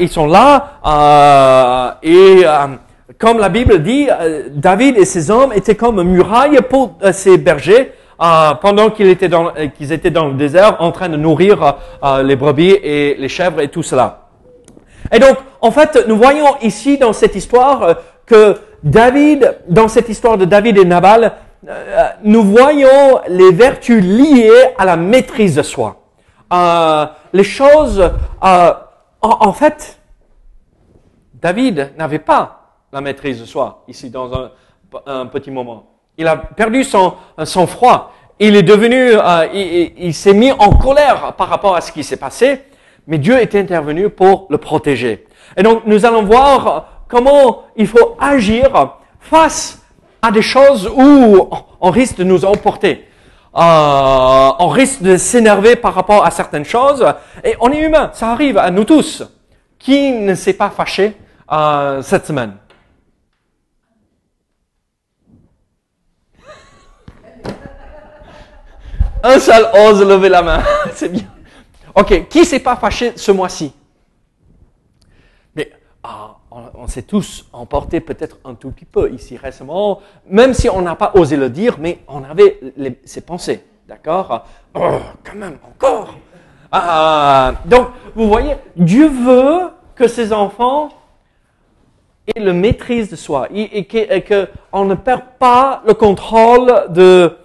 ils 0.00 0.08
sont 0.08 0.26
là 0.26 1.98
et 2.02 2.42
comme 3.18 3.38
la 3.38 3.48
Bible 3.48 3.80
dit, 3.82 4.08
David 4.50 4.98
et 4.98 5.04
ses 5.04 5.30
hommes 5.30 5.52
étaient 5.52 5.76
comme 5.76 6.02
murailles 6.02 6.58
pour 6.68 6.98
ses 7.12 7.38
bergers. 7.38 7.92
pendant 8.60 8.90
qu'ils 8.90 9.08
étaient 9.08 9.28
dans 9.28 10.26
le 10.26 10.34
désert 10.34 10.76
en 10.80 10.90
train 10.90 11.08
de 11.08 11.16
nourrir 11.16 11.76
les 12.24 12.34
brebis 12.34 12.76
et 12.82 13.14
les 13.16 13.28
chèvres 13.28 13.60
et 13.60 13.68
tout 13.68 13.84
cela. 13.84 14.21
Et 15.12 15.18
donc, 15.18 15.36
en 15.60 15.70
fait, 15.70 16.06
nous 16.08 16.16
voyons 16.16 16.56
ici 16.62 16.96
dans 16.96 17.12
cette 17.12 17.36
histoire 17.36 17.82
euh, 17.82 17.94
que 18.24 18.58
David, 18.82 19.58
dans 19.68 19.86
cette 19.86 20.08
histoire 20.08 20.38
de 20.38 20.46
David 20.46 20.78
et 20.78 20.86
Nabal, 20.86 21.34
euh, 21.68 22.08
nous 22.24 22.42
voyons 22.42 23.20
les 23.28 23.52
vertus 23.52 24.02
liées 24.02 24.50
à 24.78 24.86
la 24.86 24.96
maîtrise 24.96 25.56
de 25.56 25.62
soi. 25.62 26.00
Euh, 26.52 27.06
les 27.34 27.44
choses, 27.44 28.10
en, 28.40 29.52
fait, 29.52 29.98
David 31.34 31.92
n'avait 31.96 32.18
pas 32.18 32.76
la 32.92 33.00
maîtrise 33.00 33.40
de 33.40 33.46
soi 33.46 33.84
ici 33.88 34.10
dans 34.10 34.50
un, 35.06 35.26
petit 35.26 35.50
moment. 35.50 35.86
Il 36.18 36.26
a 36.26 36.36
perdu 36.36 36.84
son, 36.84 37.14
son 37.44 37.66
froid. 37.66 38.12
Il 38.38 38.56
est 38.56 38.62
devenu, 38.62 39.12
il 39.96 40.12
s'est 40.12 40.34
mis 40.34 40.52
en 40.52 40.70
colère 40.76 41.32
par 41.38 41.48
rapport 41.48 41.74
à 41.76 41.80
ce 41.80 41.92
qui 41.92 42.04
s'est 42.04 42.18
passé 42.18 42.62
mais 43.06 43.18
Dieu 43.18 43.38
est 43.38 43.54
intervenu 43.54 44.08
pour 44.08 44.46
le 44.50 44.58
protéger. 44.58 45.26
Et 45.56 45.62
donc, 45.62 45.82
nous 45.86 46.06
allons 46.06 46.22
voir 46.22 47.04
comment 47.08 47.64
il 47.76 47.86
faut 47.86 48.16
agir 48.20 48.96
face 49.20 49.82
à 50.20 50.30
des 50.30 50.42
choses 50.42 50.88
où 50.88 51.48
on 51.80 51.90
risque 51.90 52.16
de 52.16 52.24
nous 52.24 52.44
emporter. 52.44 53.08
Euh, 53.54 54.50
on 54.58 54.68
risque 54.68 55.02
de 55.02 55.16
s'énerver 55.16 55.76
par 55.76 55.94
rapport 55.94 56.24
à 56.24 56.30
certaines 56.30 56.64
choses. 56.64 57.04
Et 57.44 57.54
on 57.60 57.70
est 57.70 57.80
humain, 57.80 58.10
ça 58.14 58.30
arrive 58.30 58.56
à 58.56 58.70
nous 58.70 58.84
tous. 58.84 59.22
Qui 59.78 60.12
ne 60.12 60.34
s'est 60.34 60.54
pas 60.54 60.70
fâché 60.70 61.16
euh, 61.50 62.00
cette 62.02 62.26
semaine? 62.26 62.56
Un 69.24 69.38
seul 69.38 69.66
ose 69.74 70.04
lever 70.04 70.28
la 70.28 70.42
main, 70.42 70.62
c'est 70.94 71.10
bien. 71.10 71.22
Ok, 71.94 72.28
qui 72.28 72.44
s'est 72.44 72.60
pas 72.60 72.76
fâché 72.76 73.12
ce 73.16 73.32
mois-ci? 73.32 73.74
Mais 75.54 75.70
ah, 76.02 76.36
on, 76.50 76.86
s'est 76.86 77.02
tous 77.02 77.46
emportés 77.52 78.00
peut-être 78.00 78.38
un 78.44 78.54
tout 78.54 78.70
petit 78.70 78.86
peu 78.86 79.12
ici 79.12 79.36
récemment, 79.36 80.00
même 80.26 80.54
si 80.54 80.70
on 80.70 80.80
n'a 80.80 80.94
pas 80.96 81.12
osé 81.14 81.36
le 81.36 81.50
dire, 81.50 81.76
mais 81.78 81.98
on 82.08 82.24
avait 82.24 82.58
ces 83.04 83.20
pensées, 83.20 83.64
d'accord? 83.86 84.46
Oh, 84.74 84.98
quand 85.22 85.36
même, 85.36 85.58
encore! 85.68 86.14
Ah, 86.70 87.54
Donc, 87.66 87.88
vous 88.14 88.26
voyez, 88.26 88.54
Dieu 88.76 89.08
veut 89.08 89.68
que 89.94 90.08
ses 90.08 90.32
enfants 90.32 90.88
aient 92.34 92.40
le 92.40 92.54
maîtrise 92.54 93.10
de 93.10 93.16
soi 93.16 93.48
et, 93.52 93.86
qu'on 94.22 94.84
ne 94.86 94.94
perd 94.94 95.22
pas 95.38 95.82
le 95.86 95.92
contrôle 95.92 96.86
de, 96.88 97.36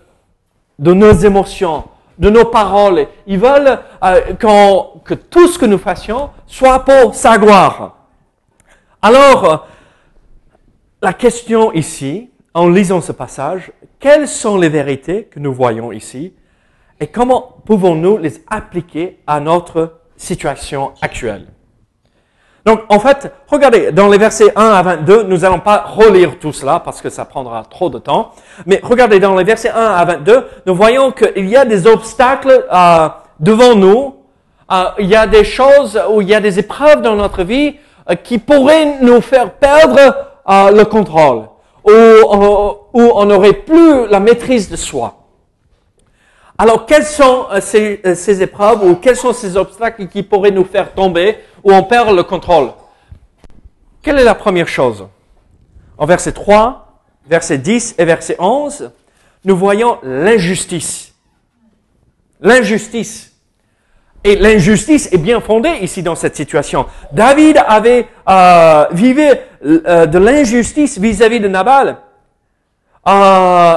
de 0.80 0.94
nos 0.94 1.12
émotions 1.12 1.84
de 2.18 2.30
nos 2.30 2.46
paroles. 2.46 3.08
Ils 3.26 3.40
veulent 3.40 3.80
euh, 4.04 4.34
que 4.34 5.14
tout 5.14 5.48
ce 5.48 5.60
que 5.60 5.66
nous 5.66 5.78
fassions 5.78 6.30
soit 6.46 6.80
pour 6.80 7.16
sa 7.16 7.38
gloire. 7.38 7.98
Alors, 9.02 9.68
la 11.02 11.14
question 11.14 11.72
ici, 11.74 12.32
en 12.54 12.70
lisant 12.70 13.02
ce 13.02 13.12
passage, 13.12 13.72
quelles 14.00 14.28
sont 14.28 14.58
les 14.58 14.70
vérités 14.70 15.26
que 15.26 15.40
nous 15.40 15.54
voyons 15.54 15.92
ici 15.92 16.34
et 17.00 17.08
comment 17.08 17.58
pouvons-nous 17.66 18.18
les 18.18 18.44
appliquer 18.48 19.20
à 19.28 19.40
notre 19.40 20.00
situation 20.16 20.94
actuelle? 21.02 21.48
Donc, 22.68 22.82
en 22.90 23.00
fait, 23.00 23.32
regardez, 23.48 23.94
dans 23.94 24.10
les 24.10 24.18
versets 24.18 24.52
1 24.54 24.62
à 24.62 24.82
22, 24.82 25.24
nous 25.24 25.38
n'allons 25.38 25.62
pas 25.62 25.86
relire 25.88 26.38
tout 26.38 26.52
cela 26.52 26.82
parce 26.82 27.00
que 27.00 27.10
ça 27.10 27.24
prendra 27.24 27.64
trop 27.64 27.90
de 27.90 27.98
temps. 27.98 28.34
Mais 28.66 28.82
regardez, 28.84 29.22
dans 29.22 29.38
les 29.38 29.46
versets 29.46 29.70
1 29.70 29.74
à 29.74 30.04
22, 30.04 30.46
nous 30.66 30.76
voyons 30.76 31.14
qu'il 31.14 31.48
y 31.48 31.56
a 31.56 31.64
des 31.64 31.88
obstacles 31.88 32.66
euh, 32.70 33.08
devant 33.40 33.74
nous. 33.74 34.18
Euh, 34.70 34.84
il 35.00 35.06
y 35.06 35.16
a 35.16 35.28
des 35.28 35.46
choses 35.46 35.98
où 36.12 36.20
il 36.20 36.28
y 36.28 36.36
a 36.36 36.42
des 36.42 36.60
épreuves 36.60 37.02
dans 37.02 37.16
notre 37.16 37.44
vie 37.44 37.78
euh, 38.10 38.16
qui 38.16 38.38
pourraient 38.38 38.98
nous 39.00 39.22
faire 39.22 39.52
perdre 39.52 40.28
le 40.50 40.84
contrôle, 40.84 41.44
où, 41.86 41.92
où 41.92 43.12
on 43.16 43.26
n'aurait 43.26 43.54
plus 43.54 44.08
la 44.10 44.20
maîtrise 44.20 44.70
de 44.70 44.76
soi. 44.76 45.14
Alors, 46.58 46.86
quelles 46.86 47.06
sont 47.06 47.46
ces 47.62 48.42
épreuves 48.42 48.84
ou 48.84 48.96
quels 48.96 49.16
sont 49.16 49.32
ces 49.32 49.56
obstacles 49.56 50.08
qui 50.08 50.24
pourraient 50.24 50.52
nous 50.52 50.66
faire 50.66 50.94
tomber 50.94 51.38
où 51.68 51.74
on 51.74 51.84
perd 51.84 52.16
le 52.16 52.24
contrôle. 52.24 52.70
Quelle 54.02 54.18
est 54.18 54.24
la 54.24 54.36
première 54.36 54.70
chose? 54.70 55.06
En 55.98 56.06
verset 56.06 56.32
3, 56.32 57.02
verset 57.30 57.58
10 57.58 57.96
et 57.98 58.06
verset 58.06 58.38
11, 58.40 58.92
nous 59.44 59.58
voyons 59.58 59.98
l'injustice. 60.02 61.14
L'injustice. 62.40 63.34
Et 64.24 64.38
l'injustice 64.38 65.12
est 65.12 65.18
bien 65.18 65.42
fondée 65.42 65.74
ici 65.82 66.02
dans 66.04 66.16
cette 66.16 66.38
situation. 66.38 66.86
David 67.12 67.62
avait 67.68 68.08
euh, 68.30 68.86
vivait 68.92 69.44
euh, 69.66 70.06
de 70.06 70.20
l'injustice 70.20 70.98
vis-à-vis 70.98 71.42
de 71.42 71.50
Nabal. 71.50 71.98
Euh, 73.08 73.12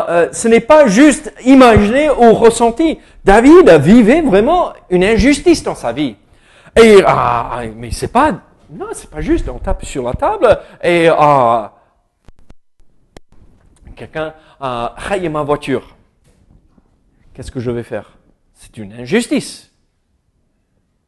euh, 0.08 0.28
ce 0.32 0.46
n'est 0.46 0.60
pas 0.60 0.86
juste 0.86 1.32
imaginé 1.44 2.08
ou 2.08 2.34
ressenti. 2.34 2.98
David 3.24 3.68
vivait 3.80 4.22
vraiment 4.22 4.72
une 4.90 5.04
injustice 5.04 5.62
dans 5.64 5.74
sa 5.74 5.92
vie. 5.92 6.16
Et 6.76 7.02
ah, 7.06 7.62
mais 7.74 7.90
c'est 7.90 8.12
pas 8.12 8.40
non, 8.70 8.86
c'est 8.92 9.10
pas 9.10 9.20
juste. 9.20 9.48
On 9.48 9.58
tape 9.58 9.84
sur 9.84 10.04
la 10.04 10.14
table 10.14 10.60
et 10.82 11.08
euh, 11.08 11.68
quelqu'un 13.96 14.32
a 14.60 14.94
rayé 14.96 15.28
ma 15.28 15.42
voiture. 15.42 15.96
Qu'est-ce 17.34 17.50
que 17.50 17.58
je 17.58 17.70
vais 17.70 17.82
faire? 17.82 18.16
C'est 18.54 18.76
une 18.76 18.92
injustice. 18.92 19.72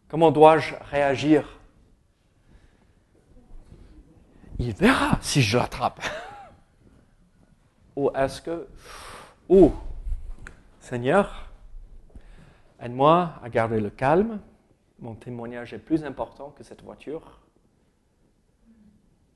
Comment 0.08 0.32
dois-je 0.32 0.74
réagir? 0.90 1.48
Il 4.58 4.72
verra 4.74 5.18
si 5.20 5.40
je 5.40 5.56
l'attrape. 5.56 6.00
Ou 7.94 8.10
est-ce 8.10 8.42
que, 8.42 8.66
ou 9.48 9.72
Seigneur, 10.80 11.48
aide-moi 12.80 13.34
à 13.42 13.48
garder 13.48 13.80
le 13.80 13.90
calme. 13.90 14.40
Mon 15.02 15.16
témoignage 15.16 15.72
est 15.74 15.80
plus 15.80 16.04
important 16.04 16.50
que 16.50 16.62
cette 16.62 16.82
voiture. 16.82 17.40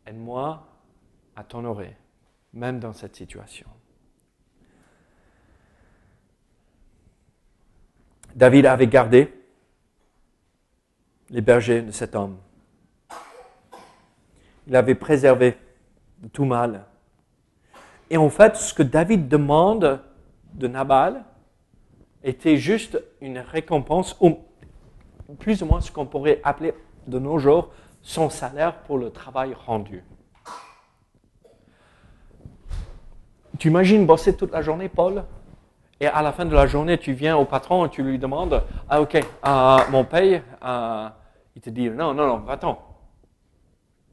Aide-moi 0.06 0.64
à 1.34 1.42
t'honorer, 1.42 1.96
même 2.52 2.78
dans 2.78 2.92
cette 2.92 3.16
situation. 3.16 3.66
David 8.36 8.66
avait 8.66 8.86
gardé 8.86 9.34
les 11.30 11.40
bergers 11.40 11.82
de 11.82 11.90
cet 11.90 12.14
homme. 12.14 12.38
Il 14.68 14.76
avait 14.76 14.94
préservé 14.94 15.58
tout 16.32 16.44
mal. 16.44 16.86
Et 18.08 18.16
en 18.16 18.30
fait, 18.30 18.54
ce 18.54 18.72
que 18.72 18.84
David 18.84 19.26
demande 19.26 20.00
de 20.54 20.68
Nabal 20.68 21.24
était 22.22 22.56
juste 22.56 23.02
une 23.20 23.38
récompense, 23.38 24.16
ou 24.20 24.45
plus 25.38 25.62
ou 25.62 25.66
moins 25.66 25.80
ce 25.80 25.90
qu'on 25.90 26.06
pourrait 26.06 26.40
appeler 26.44 26.74
de 27.06 27.18
nos 27.18 27.38
jours 27.38 27.70
son 28.02 28.30
salaire 28.30 28.82
pour 28.82 28.98
le 28.98 29.10
travail 29.10 29.54
rendu. 29.66 30.04
Tu 33.58 33.68
imagines 33.68 34.06
bosser 34.06 34.36
toute 34.36 34.52
la 34.52 34.62
journée, 34.62 34.88
Paul, 34.88 35.24
et 35.98 36.06
à 36.06 36.22
la 36.22 36.32
fin 36.32 36.44
de 36.44 36.54
la 36.54 36.66
journée, 36.66 36.98
tu 36.98 37.12
viens 37.12 37.36
au 37.36 37.46
patron 37.46 37.86
et 37.86 37.88
tu 37.88 38.02
lui 38.02 38.18
demandes, 38.18 38.62
ah 38.88 39.00
ok, 39.00 39.14
euh, 39.16 39.78
mon 39.90 40.04
paye, 40.04 40.42
euh, 40.62 41.08
il 41.54 41.62
te 41.62 41.70
dit, 41.70 41.88
non, 41.88 42.12
non, 42.12 42.26
non, 42.26 42.48
attends. 42.48 42.82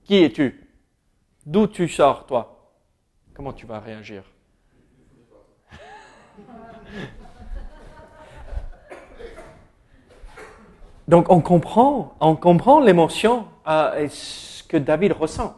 Qui 0.06 0.24
es-tu? 0.24 0.70
D'où 1.46 1.68
tu 1.68 1.88
sors, 1.90 2.26
toi? 2.26 2.72
Comment 3.34 3.52
tu 3.52 3.66
vas 3.66 3.80
réagir 3.80 4.24
Donc 11.08 11.30
on 11.30 11.42
comprend, 11.42 12.16
on 12.20 12.36
comprend 12.36 12.80
l'émotion 12.80 13.46
euh, 13.68 14.04
et 14.04 14.10
ce 14.10 14.64
que 14.64 14.78
David 14.78 15.14
ressent. 15.14 15.56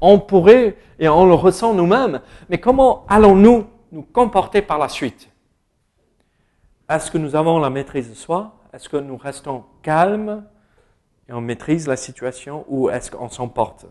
On 0.00 0.18
pourrait, 0.18 0.76
et 0.98 1.08
on 1.08 1.26
le 1.26 1.34
ressent 1.34 1.74
nous-mêmes, 1.74 2.20
mais 2.48 2.58
comment 2.58 3.04
allons-nous 3.08 3.66
nous 3.92 4.02
comporter 4.02 4.62
par 4.62 4.78
la 4.78 4.88
suite? 4.88 5.28
Est-ce 6.88 7.10
que 7.10 7.18
nous 7.18 7.36
avons 7.36 7.58
la 7.58 7.70
maîtrise 7.70 8.08
de 8.10 8.14
soi? 8.14 8.52
Est-ce 8.72 8.88
que 8.88 8.96
nous 8.96 9.16
restons 9.16 9.64
calmes 9.82 10.44
et 11.28 11.32
on 11.32 11.40
maîtrise 11.40 11.86
la 11.86 11.96
situation 11.96 12.64
ou 12.68 12.90
est-ce 12.90 13.10
qu'on 13.10 13.28
s'emporte? 13.28 13.86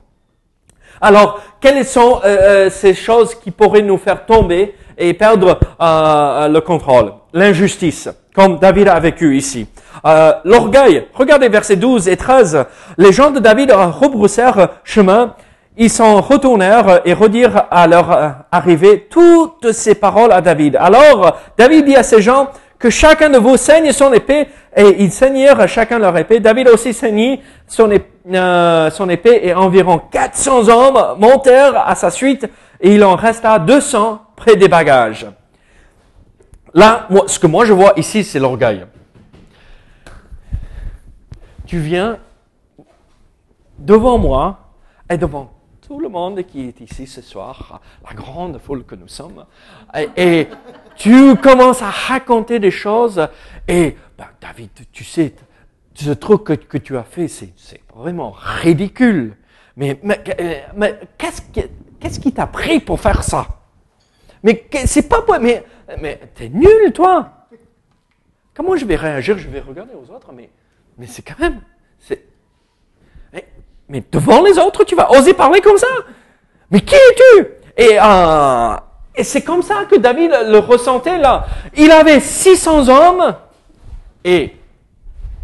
Alors, 1.01 1.39
quelles 1.61 1.85
sont 1.85 2.21
euh, 2.23 2.65
euh, 2.65 2.69
ces 2.69 2.93
choses 2.95 3.35
qui 3.35 3.51
pourraient 3.51 3.83
nous 3.83 3.97
faire 3.97 4.25
tomber 4.25 4.75
et 4.97 5.13
perdre 5.13 5.59
le 5.79 6.59
contrôle 6.59 7.13
L'injustice, 7.31 8.09
comme 8.33 8.59
David 8.59 8.87
a 8.87 8.99
vécu 8.99 9.35
ici. 9.35 9.67
Euh, 10.05 10.33
l'orgueil. 10.45 11.07
Regardez 11.13 11.49
versets 11.49 11.75
12 11.75 12.07
et 12.07 12.17
13. 12.17 12.65
Les 12.97 13.11
gens 13.11 13.31
de 13.31 13.39
David 13.39 13.71
rebroussèrent 13.71 14.69
chemin. 14.83 15.35
Ils 15.77 15.89
s'en 15.89 16.21
retournèrent 16.21 17.01
et 17.05 17.13
redirent 17.13 17.63
à 17.71 17.87
leur 17.87 18.35
arrivée 18.51 19.07
toutes 19.09 19.71
ces 19.71 19.95
paroles 19.95 20.31
à 20.31 20.41
David. 20.41 20.75
Alors 20.75 21.37
David 21.57 21.85
dit 21.85 21.95
à 21.95 22.03
ces 22.03 22.21
gens 22.21 22.49
que 22.79 22.89
chacun 22.89 23.29
de 23.29 23.37
vous 23.37 23.57
saigne 23.57 23.91
son 23.91 24.11
épée 24.13 24.47
et 24.75 25.03
ils 25.03 25.11
saignèrent 25.11 25.67
chacun 25.67 25.99
leur 25.99 26.17
épée. 26.17 26.39
David 26.39 26.69
aussi 26.69 26.93
saignit 26.93 27.41
euh, 27.79 28.89
son 28.89 29.09
épée 29.09 29.41
et 29.43 29.53
environ 29.53 30.01
400 30.11 30.69
hommes 30.69 31.19
montèrent 31.19 31.87
à 31.87 31.95
sa 31.95 32.09
suite 32.09 32.47
et 32.79 32.93
il 32.93 33.03
en 33.03 33.15
resta 33.15 33.59
200 33.59 34.21
près 34.35 34.55
des 34.55 34.69
bagages. 34.69 35.27
Là, 36.73 37.07
moi, 37.09 37.27
ce 37.27 37.39
que 37.39 37.47
moi 37.47 37.65
je 37.65 37.73
vois 37.73 37.93
ici, 37.97 38.23
c'est 38.23 38.39
l'orgueil 38.39 38.85
tu 41.69 41.77
viens 41.77 42.17
devant 43.77 44.17
moi 44.17 44.71
et 45.07 45.19
devant 45.19 45.53
tout 45.87 45.99
le 45.99 46.09
monde 46.09 46.41
qui 46.41 46.61
est 46.61 46.81
ici 46.81 47.05
ce 47.05 47.21
soir, 47.21 47.79
la 48.03 48.15
grande 48.15 48.57
foule 48.57 48.83
que 48.83 48.95
nous 48.95 49.07
sommes, 49.07 49.45
et, 50.17 50.47
tu 50.95 51.35
commences 51.35 51.83
à 51.83 51.91
raconter 51.91 52.57
des 52.57 52.71
choses, 52.71 53.27
et 53.67 53.95
ben, 54.17 54.25
David, 54.41 54.71
tu 54.91 55.03
sais, 55.03 55.35
ce 55.93 56.09
truc 56.09 56.43
que, 56.43 56.77
tu 56.79 56.97
as 56.97 57.03
fait, 57.03 57.27
c'est 57.27 57.53
vraiment 57.95 58.31
ridicule. 58.31 59.37
Mais, 59.77 60.01
qu'est-ce 61.19 62.19
qui 62.19 62.33
t'a 62.33 62.47
pris 62.47 62.79
pour 62.79 62.99
faire 62.99 63.21
ça? 63.21 63.58
Mais 64.43 64.67
c'est 64.85 65.09
pas 65.09 65.23
mais, 65.39 65.63
mais 65.99 66.19
t'es 66.35 66.49
nul, 66.49 66.91
toi. 66.93 67.29
Comment 68.53 68.75
je 68.75 68.85
vais 68.85 68.95
réagir? 68.95 69.37
Je 69.37 69.47
vais 69.47 69.59
regarder 69.59 69.93
aux 69.93 70.13
autres, 70.13 70.31
mais 70.33 70.49
mais 70.97 71.07
c'est 71.07 71.21
quand 71.21 71.39
même. 71.39 71.61
Mais, 73.91 74.03
devant 74.11 74.43
les 74.43 74.59
autres, 74.59 74.83
tu 74.83 74.95
vas 74.95 75.09
oser 75.11 75.33
parler 75.33 75.61
comme 75.61 75.77
ça 75.77 75.87
Mais 76.69 76.81
qui 76.81 76.93
es-tu? 76.93 77.47
Et, 77.75 77.97
euh, 77.99 78.75
et 79.15 79.23
c'est 79.23 79.41
comme 79.41 79.63
ça 79.63 79.85
que 79.89 79.95
David 79.95 80.31
le 80.47 80.59
ressentait 80.59 81.17
là. 81.17 81.47
Il 81.75 81.89
avait 81.91 82.19
600 82.19 82.87
hommes, 82.87 83.35
et 84.23 84.55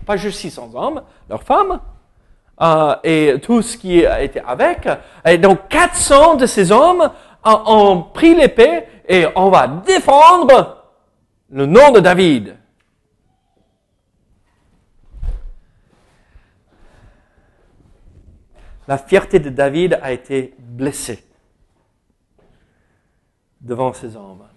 pas 0.05 0.17
juste 0.17 0.39
600 0.39 0.71
hommes, 0.75 1.01
leurs 1.27 1.41
femmes, 1.41 1.79
euh, 2.61 2.95
et 3.03 3.35
tout 3.41 3.61
ce 3.61 3.77
qui 3.77 3.99
était 3.99 4.43
avec. 4.45 4.87
Et 5.25 5.39
donc 5.39 5.67
400 5.69 6.35
de 6.35 6.45
ces 6.45 6.71
hommes 6.71 7.09
ont 7.45 8.01
pris 8.01 8.35
l'épée 8.35 8.83
et 9.07 9.25
on 9.35 9.49
va 9.49 9.67
défendre 9.67 10.83
le 11.49 11.65
nom 11.65 11.91
de 11.91 11.99
David. 11.99 12.57
la 18.87 18.97
fierté 18.97 19.39
de 19.39 19.49
David 19.49 19.99
a 20.01 20.11
été 20.11 20.53
blessée 20.59 21.23
devant 23.61 23.93
ses 23.93 24.15
hommes. 24.15 24.47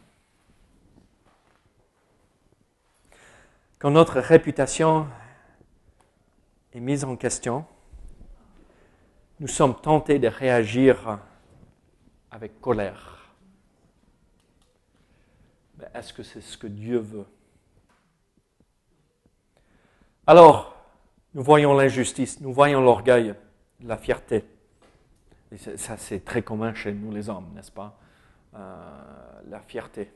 Quand 3.79 3.90
notre 3.90 4.20
réputation 4.20 5.07
est 6.72 6.81
mise 6.81 7.05
en 7.05 7.16
question, 7.16 7.64
nous 9.40 9.48
sommes 9.48 9.77
tentés 9.81 10.18
de 10.18 10.29
réagir 10.29 11.20
avec 12.30 12.60
colère. 12.60 13.32
Mais 15.78 15.86
est-ce 15.94 16.12
que 16.12 16.22
c'est 16.22 16.40
ce 16.40 16.58
que 16.58 16.66
Dieu 16.66 16.98
veut? 16.98 17.26
Alors, 20.26 20.76
nous 21.34 21.42
voyons 21.42 21.74
l'injustice, 21.74 22.40
nous 22.40 22.52
voyons 22.52 22.80
l'orgueil 22.80 23.34
la 23.80 23.96
fierté. 23.96 24.44
ça, 25.76 25.96
c'est 25.96 26.24
très 26.24 26.42
commun 26.42 26.74
chez 26.74 26.92
nous 26.92 27.12
les 27.12 27.28
hommes, 27.30 27.50
n'est-ce 27.54 27.72
pas? 27.72 27.98
Euh, 28.54 29.40
La 29.48 29.60
fierté. 29.60 30.10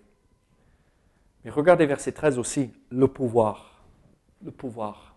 Mais 1.44 1.50
regardez 1.50 1.86
verset 1.86 2.12
13 2.12 2.38
aussi, 2.38 2.72
le 2.90 3.08
pouvoir. 3.08 3.82
Le 4.44 4.50
pouvoir. 4.50 5.14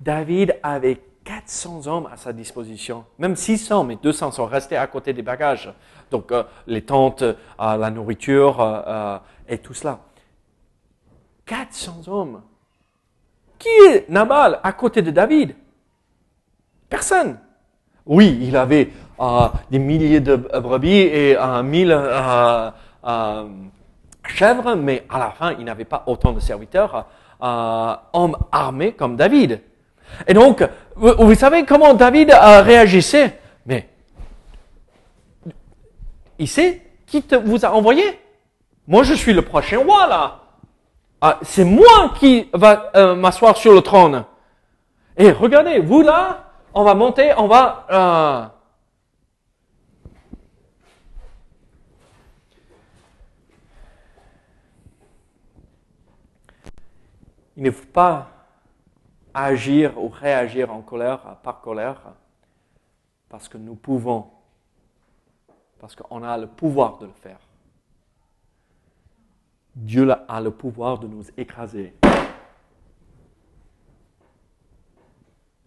David 0.00 0.58
avait 0.62 1.00
400 1.30 1.86
hommes 1.86 2.08
à 2.12 2.16
sa 2.16 2.32
disposition, 2.32 3.04
même 3.16 3.36
600, 3.36 3.84
mais 3.84 3.96
200 4.02 4.32
sont 4.32 4.46
restés 4.46 4.76
à 4.76 4.88
côté 4.88 5.12
des 5.12 5.22
bagages. 5.22 5.72
Donc 6.10 6.32
euh, 6.32 6.42
les 6.66 6.82
tentes, 6.82 7.22
euh, 7.22 7.34
la 7.56 7.88
nourriture 7.88 8.58
et 9.48 9.58
tout 9.58 9.72
cela. 9.72 10.00
400 11.46 12.08
hommes. 12.08 12.42
Qui 13.60 13.68
est 13.68 14.08
Nabal 14.08 14.58
à 14.60 14.72
côté 14.72 15.02
de 15.02 15.12
David? 15.12 15.54
Personne. 16.88 17.38
Oui, 18.06 18.36
il 18.42 18.56
avait 18.56 18.90
euh, 19.20 19.48
des 19.70 19.78
milliers 19.78 20.18
de 20.18 20.34
brebis 20.34 20.90
et 20.98 21.36
euh, 21.38 21.62
mille 21.62 21.92
euh, 21.96 22.70
chèvres, 24.26 24.74
mais 24.74 25.06
à 25.08 25.20
la 25.20 25.30
fin, 25.30 25.52
il 25.52 25.64
n'avait 25.64 25.84
pas 25.84 26.02
autant 26.08 26.32
de 26.32 26.40
serviteurs. 26.40 27.06
euh, 27.40 27.94
homme 28.12 28.36
armé 28.50 28.92
comme 28.92 29.16
David. 29.16 29.62
Et 30.26 30.34
donc, 30.34 30.62
vous, 30.96 31.34
savez 31.34 31.64
comment 31.64 31.94
David 31.94 32.30
euh, 32.30 32.62
réagissait 32.62 33.38
Mais 33.66 33.88
il 36.38 36.48
sait 36.48 36.82
qui 37.06 37.24
vous 37.44 37.64
a 37.64 37.72
envoyé. 37.72 38.18
Moi, 38.86 39.02
je 39.02 39.14
suis 39.14 39.32
le 39.32 39.42
prochain 39.42 39.78
roi 39.78 40.06
là. 40.06 40.40
Ah, 41.20 41.38
c'est 41.42 41.64
moi 41.64 42.14
qui 42.18 42.48
va 42.54 42.90
euh, 42.96 43.14
m'asseoir 43.14 43.56
sur 43.56 43.74
le 43.74 43.82
trône. 43.82 44.24
Et 45.16 45.30
regardez, 45.32 45.78
vous 45.78 46.00
là, 46.00 46.52
on 46.72 46.82
va 46.82 46.94
monter, 46.94 47.32
on 47.36 47.46
va. 47.46 47.86
Euh, 47.90 48.46
Il 57.60 57.64
ne 57.64 57.70
faut 57.72 57.84
pas 57.92 58.39
agir 59.34 59.98
ou 60.02 60.08
réagir 60.08 60.72
en 60.72 60.82
colère 60.82 61.38
par 61.42 61.60
colère 61.60 62.14
parce 63.28 63.48
que 63.48 63.58
nous 63.58 63.76
pouvons, 63.76 64.30
parce 65.78 65.94
qu'on 65.94 66.22
a 66.22 66.36
le 66.36 66.46
pouvoir 66.46 66.98
de 66.98 67.06
le 67.06 67.12
faire. 67.12 67.40
Dieu 69.74 70.10
a 70.28 70.40
le 70.40 70.50
pouvoir 70.50 70.98
de 70.98 71.06
nous 71.06 71.24
écraser. 71.36 71.94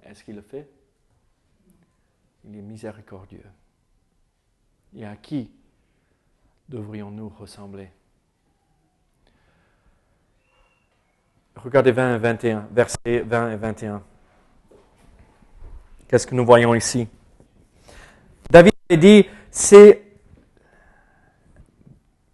Est-ce 0.03 0.23
qu'il 0.23 0.35
le 0.35 0.41
fait? 0.41 0.69
Il 2.43 2.55
est 2.55 2.61
miséricordieux. 2.61 3.45
Et 4.95 5.05
à 5.05 5.15
qui 5.15 5.49
devrions-nous 6.67 7.29
ressembler? 7.29 7.89
Regardez 11.55 11.91
20 11.91 12.15
et 12.15 12.19
21, 12.19 12.67
versets 12.71 13.23
20 13.25 13.51
et 13.51 13.55
21. 13.55 14.01
Qu'est-ce 16.07 16.27
que 16.27 16.35
nous 16.35 16.45
voyons 16.45 16.75
ici? 16.75 17.07
David 18.49 18.73
avait 18.89 18.99
dit, 18.99 19.25
c'est 19.49 20.03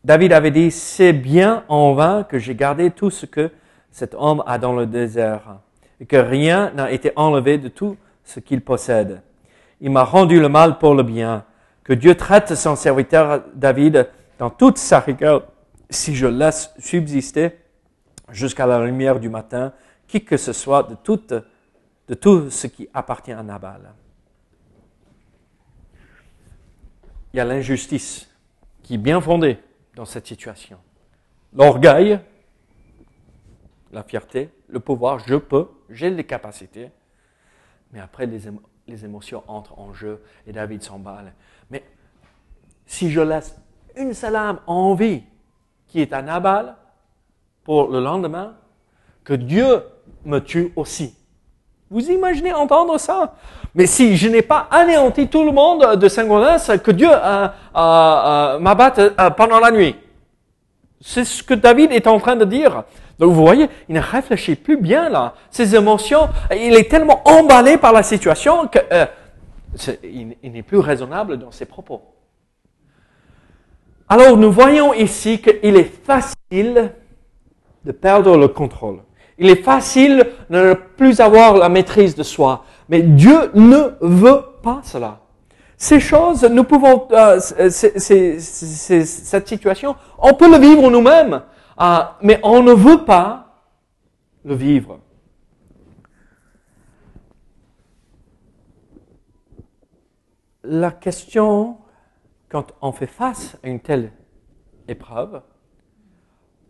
David 0.03 0.33
avait 0.33 0.51
dit, 0.51 0.71
c'est 0.71 1.13
bien 1.13 1.63
en 1.67 1.93
vain 1.93 2.23
que 2.23 2.39
j'ai 2.39 2.55
gardé 2.55 2.89
tout 2.91 3.09
ce 3.11 3.25
que 3.25 3.51
cet 3.91 4.15
homme 4.15 4.43
a 4.47 4.57
dans 4.57 4.73
le 4.73 4.85
désert, 4.85 5.59
et 5.99 6.05
que 6.05 6.15
rien 6.15 6.71
n'a 6.71 6.91
été 6.91 7.11
enlevé 7.15 7.57
de 7.57 7.67
tout 7.67 7.97
ce 8.23 8.39
qu'il 8.39 8.61
possède. 8.61 9.21
Il 9.81 9.91
m'a 9.91 10.03
rendu 10.03 10.39
le 10.39 10.49
mal 10.49 10.77
pour 10.77 10.95
le 10.95 11.03
bien. 11.03 11.45
Que 11.83 11.93
Dieu 11.93 12.15
traite 12.15 12.55
son 12.55 12.75
serviteur 12.75 13.43
David 13.53 14.09
dans 14.37 14.49
toute 14.49 14.77
sa 14.77 14.99
rigueur 14.99 15.43
si 15.89 16.15
je 16.15 16.27
laisse 16.27 16.71
subsister 16.79 17.57
jusqu'à 18.31 18.65
la 18.65 18.83
lumière 18.85 19.19
du 19.19 19.29
matin, 19.29 19.73
qui 20.07 20.23
que 20.23 20.37
ce 20.37 20.53
soit 20.53 20.83
de 20.83 20.95
tout, 22.15 22.49
ce 22.49 22.67
qui 22.67 22.89
appartient 22.93 23.31
à 23.31 23.43
Nabal. 23.43 23.93
Il 27.33 27.37
y 27.37 27.39
a 27.39 27.45
l'injustice 27.45 28.27
qui 28.81 28.95
est 28.95 28.97
bien 28.97 29.21
fondée 29.21 29.59
dans 29.95 30.05
cette 30.05 30.25
situation. 30.25 30.79
L'orgueil, 31.53 32.19
la 33.91 34.03
fierté, 34.03 34.49
le 34.67 34.79
pouvoir, 34.79 35.19
je 35.19 35.35
peux, 35.35 35.67
j'ai 35.89 36.09
les 36.09 36.23
capacités, 36.23 36.91
mais 37.91 37.99
après 37.99 38.25
les, 38.25 38.41
les 38.87 39.05
émotions 39.05 39.43
entrent 39.47 39.77
en 39.79 39.93
jeu 39.93 40.21
et 40.47 40.51
David 40.51 40.81
s'emballe. 40.81 41.33
Mais 41.69 41.83
si 42.85 43.11
je 43.11 43.21
laisse 43.21 43.55
une 43.95 44.13
seule 44.13 44.35
âme 44.35 44.59
en 44.65 44.95
vie 44.95 45.23
qui 45.87 46.01
est 46.01 46.13
à 46.13 46.21
Nabal, 46.21 46.75
pour 47.69 47.91
le 47.91 47.99
lendemain, 47.99 48.53
que 49.23 49.35
Dieu 49.35 49.83
me 50.25 50.39
tue 50.39 50.73
aussi. 50.75 51.13
Vous 51.91 52.09
imaginez 52.09 52.51
entendre 52.51 52.97
ça? 52.97 53.35
Mais 53.75 53.85
si 53.85 54.17
je 54.17 54.27
n'ai 54.27 54.41
pas 54.41 54.67
anéanti 54.71 55.27
tout 55.27 55.43
le 55.43 55.51
monde 55.51 55.95
de 55.95 56.07
Saint-Gaudens, 56.07 56.79
que 56.83 56.89
Dieu 56.89 57.11
euh, 57.11 57.47
euh, 57.47 57.49
euh, 57.75 58.57
m'abatte 58.57 59.15
pendant 59.37 59.59
la 59.59 59.69
nuit. 59.69 59.95
C'est 60.99 61.23
ce 61.23 61.43
que 61.43 61.53
David 61.53 61.91
est 61.91 62.07
en 62.07 62.19
train 62.19 62.35
de 62.35 62.43
dire. 62.43 62.85
Donc 63.19 63.33
vous 63.33 63.45
voyez, 63.45 63.69
il 63.87 63.93
ne 63.93 64.01
réfléchit 64.01 64.55
plus 64.55 64.77
bien 64.77 65.07
là. 65.07 65.35
Ses 65.51 65.75
émotions, 65.75 66.27
il 66.49 66.73
est 66.73 66.89
tellement 66.89 67.21
emballé 67.23 67.77
par 67.77 67.93
la 67.93 68.01
situation 68.01 68.67
qu'il 68.67 70.35
il 70.41 70.51
n'est 70.51 70.63
plus 70.63 70.79
raisonnable 70.79 71.37
dans 71.37 71.51
ses 71.51 71.65
propos. 71.65 72.01
Alors 74.07 74.37
nous 74.37 74.51
voyons 74.51 74.91
ici 74.91 75.39
qu'il 75.39 75.75
est 75.75 76.03
facile 76.03 76.93
de 77.85 77.91
perdre 77.91 78.37
le 78.37 78.47
contrôle. 78.47 78.99
Il 79.37 79.49
est 79.49 79.63
facile 79.63 80.27
de 80.49 80.57
ne 80.57 80.73
plus 80.73 81.21
avoir 81.21 81.57
la 81.57 81.69
maîtrise 81.69 82.15
de 82.15 82.23
soi, 82.23 82.65
mais 82.89 83.01
Dieu 83.01 83.51
ne 83.53 83.91
veut 84.01 84.43
pas 84.61 84.81
cela. 84.83 85.19
Ces 85.77 86.01
choses, 86.01 86.43
nous 86.43 86.65
pouvons, 86.65 87.07
euh, 87.11 87.39
cette 87.39 89.47
situation, 89.47 89.95
on 90.17 90.33
peut 90.33 90.51
le 90.51 90.57
vivre 90.57 90.91
nous-mêmes, 90.91 91.41
euh, 91.79 91.99
mais 92.21 92.41
on 92.43 92.61
ne 92.61 92.73
veut 92.73 93.05
pas 93.05 93.63
le 94.43 94.55
vivre. 94.55 94.99
La 100.63 100.91
question, 100.91 101.77
quand 102.49 102.73
on 102.81 102.91
fait 102.91 103.07
face 103.07 103.57
à 103.63 103.69
une 103.69 103.79
telle 103.79 104.11
épreuve, 104.89 105.41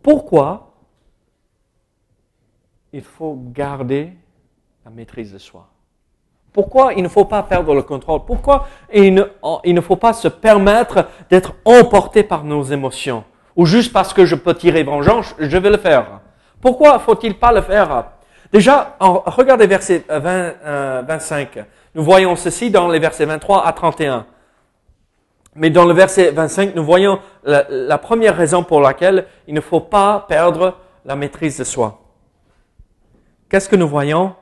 pourquoi 0.04 0.69
il 2.92 3.02
faut 3.02 3.38
garder 3.52 4.12
la 4.84 4.90
maîtrise 4.90 5.32
de 5.32 5.38
soi. 5.38 5.68
Pourquoi 6.52 6.94
il 6.94 7.02
ne 7.02 7.08
faut 7.08 7.24
pas 7.24 7.42
perdre 7.42 7.74
le 7.74 7.82
contrôle? 7.82 8.24
Pourquoi 8.26 8.66
il 8.92 9.14
ne, 9.14 9.22
il 9.64 9.74
ne 9.74 9.80
faut 9.80 9.96
pas 9.96 10.12
se 10.12 10.26
permettre 10.26 11.06
d'être 11.30 11.54
emporté 11.64 12.24
par 12.24 12.44
nos 12.44 12.64
émotions? 12.64 13.24
Ou 13.56 13.66
juste 13.66 13.92
parce 13.92 14.12
que 14.12 14.24
je 14.24 14.34
peux 14.34 14.54
tirer 14.54 14.82
vengeance, 14.82 15.34
je 15.38 15.56
vais 15.56 15.70
le 15.70 15.76
faire. 15.76 16.20
Pourquoi 16.60 16.98
faut-il 16.98 17.38
pas 17.38 17.52
le 17.52 17.62
faire? 17.62 18.04
Déjà, 18.52 18.96
regardez 18.98 19.66
verset 19.66 20.04
20, 20.08 21.02
25. 21.06 21.56
Euh, 21.56 21.62
nous 21.94 22.02
voyons 22.02 22.34
ceci 22.34 22.70
dans 22.70 22.88
les 22.88 22.98
versets 22.98 23.26
23 23.26 23.64
à 23.64 23.72
31. 23.72 24.26
Mais 25.54 25.70
dans 25.70 25.84
le 25.84 25.94
verset 25.94 26.30
25, 26.32 26.74
nous 26.74 26.84
voyons 26.84 27.20
la 27.44 27.98
première 27.98 28.36
raison 28.36 28.62
pour 28.62 28.80
laquelle 28.80 29.26
il 29.46 29.54
ne 29.54 29.60
faut 29.60 29.80
pas 29.80 30.24
perdre 30.28 30.76
la 31.04 31.16
maîtrise 31.16 31.58
de 31.58 31.64
soi. 31.64 31.99
Qu'est-ce 33.50 33.68
que 33.68 33.74
nous 33.74 33.88
voyons? 33.88 34.36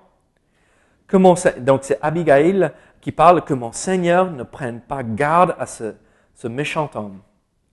Donc 1.10 1.38
c'est 1.82 1.98
Abigail 2.02 2.70
qui 3.00 3.10
parle 3.10 3.42
que 3.42 3.54
mon 3.54 3.72
Seigneur 3.72 4.30
ne 4.30 4.42
prenne 4.42 4.82
pas 4.82 5.02
garde 5.02 5.56
à 5.58 5.64
ce, 5.64 5.94
méchant 6.46 6.90
homme, 6.94 7.22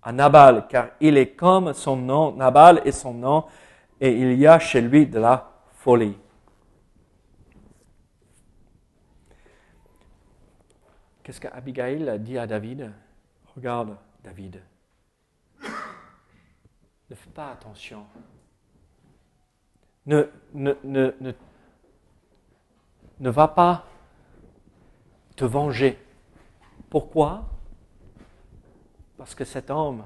à 0.02 0.14
Nabal, 0.14 0.66
car 0.70 0.92
il 1.02 1.18
est 1.18 1.32
comme 1.32 1.74
son 1.74 1.98
nom, 1.98 2.34
Nabal 2.34 2.82
est 2.86 2.94
son 2.94 3.14
nom, 3.14 3.44
et 4.00 4.12
il 4.12 4.40
y 4.40 4.48
a 4.48 4.60
chez 4.60 4.80
lui 4.80 5.08
de 5.08 5.20
la 5.20 5.52
folie. 5.74 6.18
Qu'est-ce 11.22 11.42
qu'Abigail 11.42 12.08
a 12.08 12.18
dit 12.18 12.38
à 12.38 12.48
David? 12.48 12.94
Regarde, 13.58 13.98
David, 14.24 14.62
ne 17.10 17.16
fais 17.16 17.30
pas 17.32 17.52
attention 17.52 18.06
ne, 20.06 21.32
va 23.20 23.48
pas 23.48 23.86
te 25.36 25.46
venger. 25.46 26.00
Pourquoi? 26.90 27.46
Parce 29.18 29.34
que 29.36 29.46
cet 29.46 29.70
homme, 29.70 30.06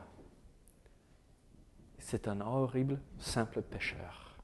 c'est 1.97 2.27
un 2.27 2.41
horrible, 2.41 2.99
simple 3.17 3.61
pécheur. 3.61 4.37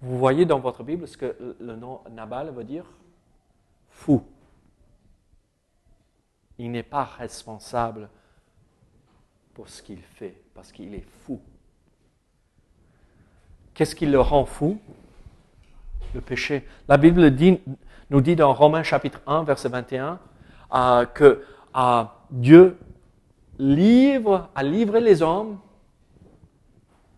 Vous 0.00 0.18
voyez 0.18 0.46
dans 0.46 0.60
votre 0.60 0.82
Bible 0.84 1.06
ce 1.08 1.16
que 1.16 1.56
le 1.60 1.76
nom 1.76 2.00
Nabal 2.10 2.50
veut 2.52 2.64
dire? 2.64 2.86
Fou. 3.88 4.22
Il 6.56 6.70
n'est 6.70 6.82
pas 6.82 7.04
responsable 7.04 8.08
pour 9.54 9.68
ce 9.68 9.82
qu'il 9.82 10.00
fait, 10.00 10.40
parce 10.54 10.72
qu'il 10.72 10.94
est 10.94 11.06
fou. 11.24 11.40
Qu'est-ce 13.78 13.94
qui 13.94 14.06
le 14.06 14.20
rend 14.20 14.44
fou? 14.44 14.80
Le 16.12 16.20
péché. 16.20 16.66
La 16.88 16.96
Bible 16.96 17.30
nous 18.10 18.20
dit 18.20 18.34
dans 18.34 18.52
Romains 18.52 18.82
chapitre 18.82 19.20
1, 19.24 19.44
verset 19.44 19.68
21, 19.68 20.18
euh, 20.74 21.06
que 21.06 21.44
euh, 21.76 22.04
Dieu 22.28 22.76
livre, 23.56 24.50
a 24.56 24.64
livré 24.64 25.00
les 25.00 25.22
hommes 25.22 25.60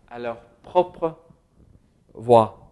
à 0.07 0.19
leur 0.19 0.39
propre 0.61 1.17
voie. 2.13 2.71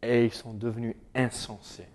Et 0.00 0.24
ils 0.24 0.32
sont 0.32 0.54
devenus 0.54 0.96
insensés. 1.14 1.90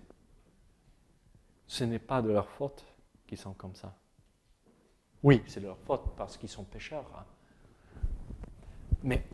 Ce 1.66 1.82
n'est 1.82 1.98
pas 1.98 2.22
de 2.22 2.30
leur 2.30 2.48
faute 2.48 2.84
qu'ils 3.26 3.38
sont 3.38 3.54
comme 3.54 3.74
ça. 3.74 3.96
Oui, 5.24 5.42
c'est 5.48 5.58
de 5.58 5.66
leur 5.66 5.78
faute 5.78 6.04
parce 6.16 6.36
qu'ils 6.36 6.48
sont 6.48 6.62
pécheurs. 6.62 7.10
Hein. 7.16 7.24
Mais 9.02 9.24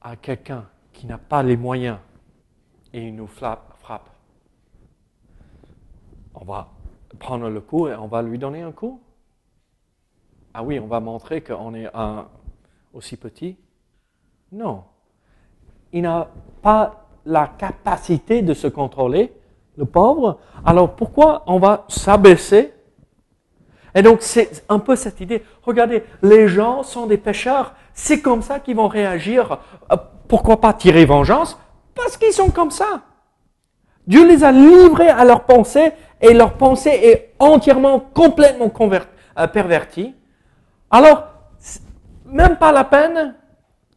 à 0.00 0.16
quelqu'un 0.16 0.66
qui 0.92 1.06
n'a 1.06 1.18
pas 1.18 1.42
les 1.42 1.56
moyens 1.56 1.98
et 2.92 3.06
il 3.06 3.14
nous 3.14 3.26
frappe, 3.26 3.68
on 6.40 6.44
va 6.44 6.68
prendre 7.18 7.48
le 7.48 7.60
coup 7.60 7.88
et 7.88 7.94
on 7.94 8.06
va 8.06 8.22
lui 8.22 8.38
donner 8.38 8.62
un 8.62 8.70
coup 8.72 9.00
Ah 10.54 10.62
oui, 10.62 10.78
on 10.78 10.86
va 10.86 11.00
montrer 11.00 11.40
qu'on 11.40 11.74
est 11.74 11.88
aussi 12.92 13.16
petit 13.16 13.56
Non. 14.52 14.84
Il 15.92 16.02
n'a 16.02 16.28
pas 16.62 17.08
la 17.24 17.48
capacité 17.48 18.42
de 18.42 18.54
se 18.54 18.68
contrôler, 18.68 19.32
le 19.76 19.84
pauvre. 19.84 20.38
Alors 20.64 20.94
pourquoi 20.94 21.42
on 21.46 21.58
va 21.58 21.84
s'abaisser? 21.88 22.72
Et 23.94 24.02
donc 24.02 24.22
c'est 24.22 24.64
un 24.68 24.78
peu 24.78 24.96
cette 24.96 25.20
idée. 25.20 25.42
Regardez, 25.62 26.04
les 26.22 26.46
gens 26.46 26.82
sont 26.82 27.06
des 27.06 27.18
pécheurs. 27.18 27.74
C'est 28.00 28.22
comme 28.22 28.42
ça 28.42 28.60
qu'ils 28.60 28.76
vont 28.76 28.86
réagir. 28.86 29.58
Euh, 29.90 29.96
pourquoi 30.28 30.60
pas 30.60 30.72
tirer 30.72 31.04
vengeance? 31.04 31.58
Parce 31.96 32.16
qu'ils 32.16 32.32
sont 32.32 32.50
comme 32.50 32.70
ça. 32.70 33.02
Dieu 34.06 34.24
les 34.24 34.44
a 34.44 34.52
livrés 34.52 35.08
à 35.08 35.24
leurs 35.24 35.44
pensées 35.44 35.90
et 36.20 36.32
leur 36.32 36.54
pensée 36.54 36.90
est 36.90 37.34
entièrement, 37.40 37.98
complètement 37.98 38.72
euh, 38.80 39.46
pervertie. 39.48 40.14
Alors, 40.88 41.24
même 42.24 42.56
pas 42.56 42.70
la 42.70 42.84
peine 42.84 43.34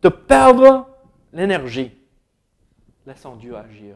de 0.01 0.09
perdre 0.09 0.87
l'énergie. 1.31 1.91
Laissons 3.05 3.35
Dieu 3.35 3.55
agir. 3.55 3.95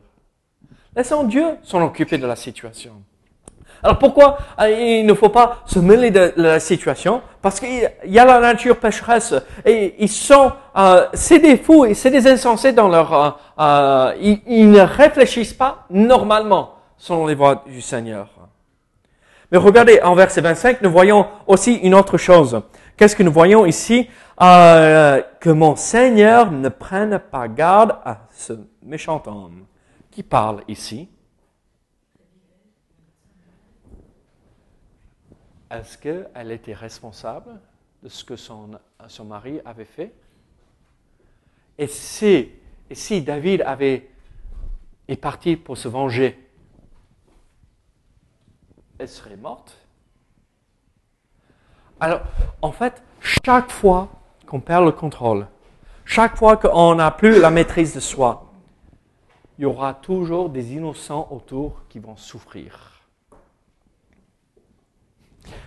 Laissons 0.95 1.23
Dieu 1.23 1.57
s'en 1.63 1.81
occuper 1.81 2.19
de 2.19 2.27
la 2.27 2.35
situation. 2.35 3.01
Alors 3.85 3.99
pourquoi 3.99 4.39
euh, 4.59 4.69
il 4.71 5.05
ne 5.05 5.13
faut 5.13 5.29
pas 5.29 5.57
se 5.67 5.77
mêler 5.77 6.09
de 6.09 6.33
la 6.37 6.59
situation? 6.59 7.21
Parce 7.39 7.59
qu'il 7.59 7.87
y 8.07 8.17
a 8.17 8.25
la 8.25 8.39
nature 8.39 8.77
pécheresse 8.77 9.35
et 9.63 9.93
ils 9.99 10.09
sont, 10.09 10.53
euh, 10.75 11.05
c'est 11.13 11.37
des 11.37 11.55
fous 11.55 11.85
et 11.85 11.93
c'est 11.93 12.09
des 12.09 12.25
insensés 12.25 12.73
dans 12.73 12.87
leur, 12.87 13.13
euh, 13.13 13.29
euh 13.59 14.39
ils, 14.47 14.71
ne 14.71 14.79
réfléchissent 14.79 15.53
pas 15.53 15.85
normalement 15.91 16.73
selon 16.97 17.27
les 17.27 17.35
voies 17.35 17.63
du 17.67 17.79
Seigneur. 17.79 18.27
Mais 19.51 19.59
regardez, 19.59 20.01
en 20.01 20.15
verset 20.15 20.41
25, 20.41 20.81
nous 20.81 20.89
voyons 20.89 21.27
aussi 21.45 21.75
une 21.75 21.93
autre 21.93 22.17
chose. 22.17 22.59
Qu'est-ce 22.97 23.15
que 23.15 23.21
nous 23.21 23.31
voyons 23.31 23.67
ici? 23.67 24.09
Euh, 24.41 25.21
Que 25.39 25.51
mon 25.51 25.75
Seigneur 25.75 26.49
ne 26.49 26.69
prenne 26.69 27.19
pas 27.19 27.47
garde 27.47 27.97
à 28.03 28.21
ce 28.35 28.53
méchant 28.81 29.21
homme 29.27 29.65
qui 30.09 30.23
parle 30.23 30.61
ici. 30.67 31.07
Est-ce 35.75 35.97
qu'elle 35.97 36.51
était 36.51 36.73
responsable 36.73 37.59
de 38.01 38.07
ce 38.07 38.23
que 38.23 38.37
son, 38.37 38.79
mari 39.25 39.59
avait 39.65 39.83
fait? 39.83 40.13
Et 41.77 41.87
si, 41.87 42.49
et 42.89 42.95
si 42.95 43.21
David 43.21 43.61
avait, 43.63 44.09
est 45.09 45.17
parti 45.17 45.57
pour 45.57 45.77
se 45.77 45.89
venger, 45.89 46.39
elle 48.97 49.09
serait 49.09 49.35
morte? 49.35 49.77
Alors, 51.99 52.21
en 52.61 52.71
fait, 52.71 53.03
chaque 53.19 53.69
fois 53.69 54.09
qu'on 54.47 54.61
perd 54.61 54.85
le 54.85 54.93
contrôle, 54.93 55.45
chaque 56.05 56.37
fois 56.37 56.55
qu'on 56.55 56.95
n'a 56.95 57.11
plus 57.11 57.41
la 57.41 57.49
maîtrise 57.51 57.93
de 57.93 57.99
soi, 57.99 58.53
il 59.57 59.63
y 59.63 59.65
aura 59.65 59.93
toujours 59.93 60.49
des 60.49 60.73
innocents 60.73 61.27
autour 61.31 61.85
qui 61.89 61.99
vont 61.99 62.15
souffrir. 62.15 62.94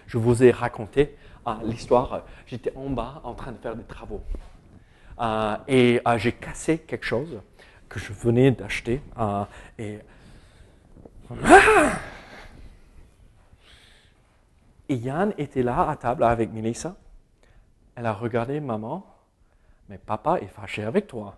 Je 0.06 0.18
vous 0.18 0.42
ai 0.42 0.50
raconté 0.50 1.16
ah, 1.50 1.60
l'histoire, 1.64 2.24
j'étais 2.46 2.72
en 2.76 2.90
bas 2.90 3.22
en 3.24 3.32
train 3.32 3.52
de 3.52 3.56
faire 3.56 3.74
des 3.74 3.84
travaux. 3.84 4.22
Euh, 5.18 5.56
et 5.66 6.00
euh, 6.06 6.18
j'ai 6.18 6.32
cassé 6.32 6.78
quelque 6.78 7.06
chose 7.06 7.40
que 7.88 7.98
je 7.98 8.12
venais 8.12 8.50
d'acheter. 8.50 9.00
Euh, 9.18 9.44
et 9.78 9.98
ah 11.30 11.92
et 14.90 14.94
Yann 14.94 15.32
était 15.38 15.62
là 15.62 15.88
à 15.88 15.96
table 15.96 16.24
avec 16.24 16.52
Melissa. 16.52 16.96
Elle 17.94 18.04
a 18.04 18.12
regardé 18.12 18.60
maman, 18.60 19.06
mais 19.88 19.96
papa 19.96 20.38
est 20.40 20.48
fâché 20.48 20.84
avec 20.84 21.06
toi. 21.06 21.34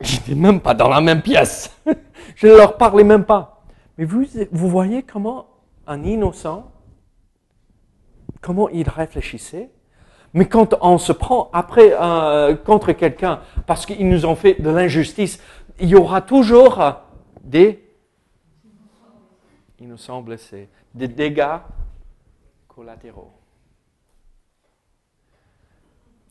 J'étais 0.00 0.34
même 0.34 0.60
pas 0.60 0.74
dans 0.74 0.88
la 0.88 1.00
même 1.00 1.22
pièce. 1.22 1.76
Je 2.36 2.46
ne 2.46 2.56
leur 2.56 2.76
parlais 2.76 3.02
même 3.04 3.24
pas. 3.24 3.55
Mais 3.98 4.04
vous, 4.04 4.26
voyez 4.68 5.02
comment 5.02 5.46
un 5.86 6.02
innocent, 6.02 6.70
comment 8.40 8.68
il 8.68 8.88
réfléchissait. 8.88 9.70
Mais 10.34 10.46
quand 10.46 10.74
on 10.82 10.98
se 10.98 11.12
prend 11.12 11.50
après 11.52 11.94
euh, 11.94 12.56
contre 12.56 12.92
quelqu'un 12.92 13.40
parce 13.66 13.86
qu'ils 13.86 14.08
nous 14.08 14.26
ont 14.26 14.34
fait 14.34 14.60
de 14.60 14.68
l'injustice, 14.68 15.40
il 15.78 15.88
y 15.88 15.94
aura 15.94 16.20
toujours 16.20 16.82
des 17.42 17.86
semble, 19.96 20.38
c'est 20.38 20.68
des 20.94 21.08
dégâts 21.08 21.58
collatéraux. 22.68 23.32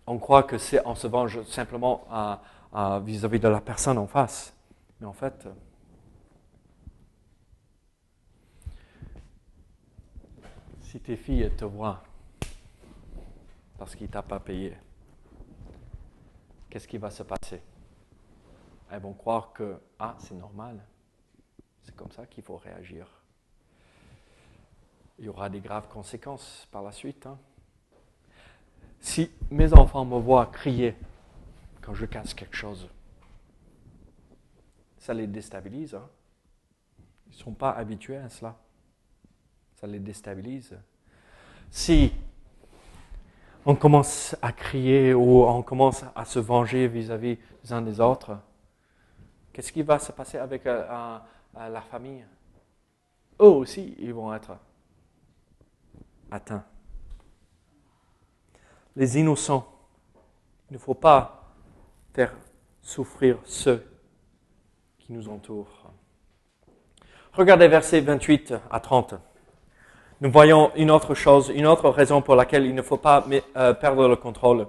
On 0.08 0.18
croit 0.18 0.44
que 0.44 0.58
c'est 0.58 0.86
on 0.86 0.96
se 0.96 1.08
venge 1.08 1.42
simplement 1.44 2.06
vis-à-vis 3.04 3.40
de 3.40 3.48
la 3.48 3.62
personne 3.62 3.98
en 3.98 4.08
face. 4.08 4.54
Mais 5.00 5.08
en 5.08 5.14
fait, 5.14 5.48
si 10.96 11.02
tes 11.02 11.18
filles 11.18 11.52
te 11.58 11.66
voient 11.66 12.02
parce 13.78 13.96
qu'ils 13.96 14.08
ne 14.08 14.14
t'ont 14.14 14.22
pas 14.22 14.40
payé, 14.40 14.78
qu'est-ce 16.70 16.88
qui 16.88 16.98
va 16.98 17.10
se 17.10 17.22
passer? 17.22 17.62
Elles 18.90 19.02
vont 19.02 19.12
croire 19.12 19.52
que, 19.52 19.78
ah, 20.00 20.16
c'est 20.20 20.36
normal. 20.36 20.82
C'est 21.84 21.94
comme 21.98 22.14
ça 22.14 22.26
qu'il 22.26 22.46
faut 22.46 22.56
réagir 22.56 23.10
il 25.20 25.26
y 25.26 25.30
aura 25.30 25.50
des 25.50 25.60
graves 25.60 25.90
conséquences 25.90 26.66
par 26.72 26.82
la 26.82 26.94
suite. 26.94 27.26
Hein. 27.26 27.38
Si 29.02 29.30
mes 29.52 29.74
enfants 29.74 30.06
me 30.06 30.18
voient 30.18 30.46
crier 30.46 30.96
quand 31.82 31.94
je 31.94 32.06
casse 32.06 32.34
quelque 32.34 32.56
chose, 32.56 32.90
ça 34.98 35.14
les 35.14 35.28
déstabilise. 35.28 35.96
Hein. 35.96 36.10
Ils 37.28 37.34
ne 37.34 37.36
sont 37.38 37.54
pas 37.54 37.72
habitués 37.72 38.18
à 38.18 38.30
cela. 38.30 38.58
Ça 39.76 39.88
les 39.88 40.00
déstabilise. 40.00 40.76
Si 41.70 42.12
on 43.66 43.76
commence 43.76 44.36
à 44.42 44.52
crier 44.52 45.14
ou 45.14 45.44
on 45.44 45.62
commence 45.64 46.04
à 46.16 46.26
se 46.26 46.40
venger 46.40 46.88
vis-à-vis 46.88 47.38
des 47.64 47.74
uns 47.74 47.82
des 47.82 48.00
autres, 48.00 48.38
qu'est-ce 49.52 49.72
qui 49.72 49.82
va 49.82 50.00
se 50.00 50.12
passer 50.12 50.38
avec 50.38 50.66
euh, 50.66 51.18
la 51.54 51.82
famille? 51.82 52.24
Eux 53.40 53.48
aussi, 53.48 53.96
ils 54.00 54.14
vont 54.14 54.34
être 54.34 54.58
atteint. 56.32 56.64
Les 58.96 59.18
innocents, 59.18 59.68
il 60.70 60.74
ne 60.76 60.78
faut 60.78 60.94
pas 60.94 61.54
faire 62.14 62.34
souffrir 62.82 63.40
ceux 63.44 63.86
qui 65.00 65.12
nous 65.12 65.28
entourent. 65.28 65.92
Regardez 67.34 67.68
versets 67.68 68.00
28 68.00 68.54
à 68.72 68.80
30. 68.80 69.16
Nous 70.22 70.32
voyons 70.32 70.72
une 70.76 70.92
autre 70.92 71.14
chose, 71.14 71.52
une 71.54 71.66
autre 71.68 71.90
raison 71.90 72.22
pour 72.22 72.36
laquelle 72.36 72.66
il 72.66 72.74
ne 72.74 72.82
faut 72.82 72.98
pas 72.98 73.26
euh, 73.58 73.74
perdre 73.74 74.08
le 74.08 74.16
contrôle. 74.16 74.68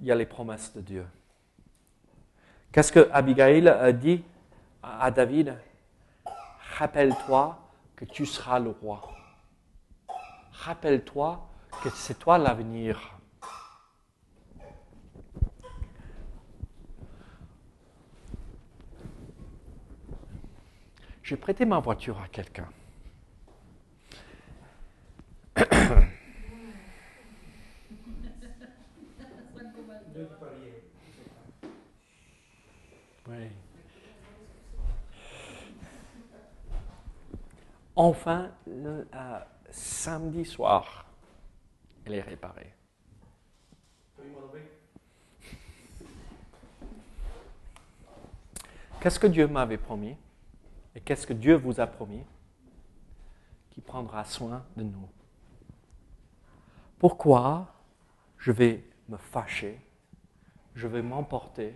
Il 0.00 0.06
y 0.06 0.12
a 0.12 0.14
les 0.14 0.26
promesses 0.26 0.74
de 0.74 0.80
Dieu. 0.80 1.06
Qu'est-ce 2.72 2.90
que 2.92 3.08
Abigail 3.12 3.68
a 3.68 3.92
dit 3.92 4.22
à 4.82 5.10
David? 5.10 5.54
Rappelle-toi 6.78 7.58
que 7.94 8.04
tu 8.04 8.26
seras 8.26 8.58
le 8.58 8.70
roi 8.70 9.00
rappelle-toi 10.64 11.46
que 11.82 11.90
c'est 11.90 12.18
toi 12.18 12.38
l'avenir. 12.38 13.10
J'ai 21.22 21.36
prêté 21.36 21.64
ma 21.64 21.78
voiture 21.80 22.20
à 22.20 22.28
quelqu'un. 22.28 22.68
Enfin, 37.96 38.50
euh, 38.68 39.04
samedi 39.70 40.44
soir, 40.44 41.06
elle 42.04 42.14
est 42.14 42.20
réparée. 42.20 42.74
Qu'est-ce 49.00 49.20
que 49.20 49.26
Dieu 49.26 49.46
m'avait 49.46 49.78
promis 49.78 50.16
et 50.94 51.00
qu'est-ce 51.00 51.26
que 51.26 51.34
Dieu 51.34 51.56
vous 51.56 51.78
a 51.78 51.86
promis 51.86 52.24
Qui 53.70 53.80
prendra 53.80 54.24
soin 54.24 54.64
de 54.76 54.82
nous? 54.82 55.08
Pourquoi 56.98 57.74
je 58.38 58.50
vais 58.50 58.82
me 59.08 59.18
fâcher, 59.18 59.80
je 60.74 60.86
vais 60.86 61.02
m'emporter 61.02 61.74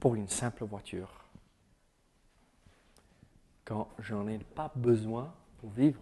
pour 0.00 0.14
une 0.14 0.28
simple 0.28 0.64
voiture 0.64 1.20
quand 3.64 3.88
j'en 4.00 4.26
ai 4.26 4.38
pas 4.38 4.72
besoin 4.74 5.32
pour 5.58 5.70
vivre. 5.70 6.00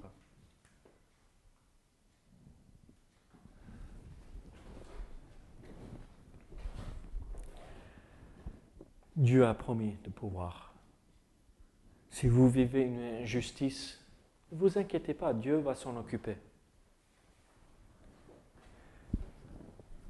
Dieu 9.16 9.44
a 9.44 9.52
promis 9.52 9.98
de 10.04 10.10
pouvoir. 10.10 10.72
Si 12.08 12.28
vous 12.28 12.48
vivez 12.48 12.82
une 12.82 13.22
injustice, 13.22 14.00
ne 14.50 14.58
vous 14.58 14.78
inquiétez 14.78 15.12
pas, 15.12 15.34
Dieu 15.34 15.58
va 15.58 15.74
s'en 15.74 15.94
occuper. 15.96 16.36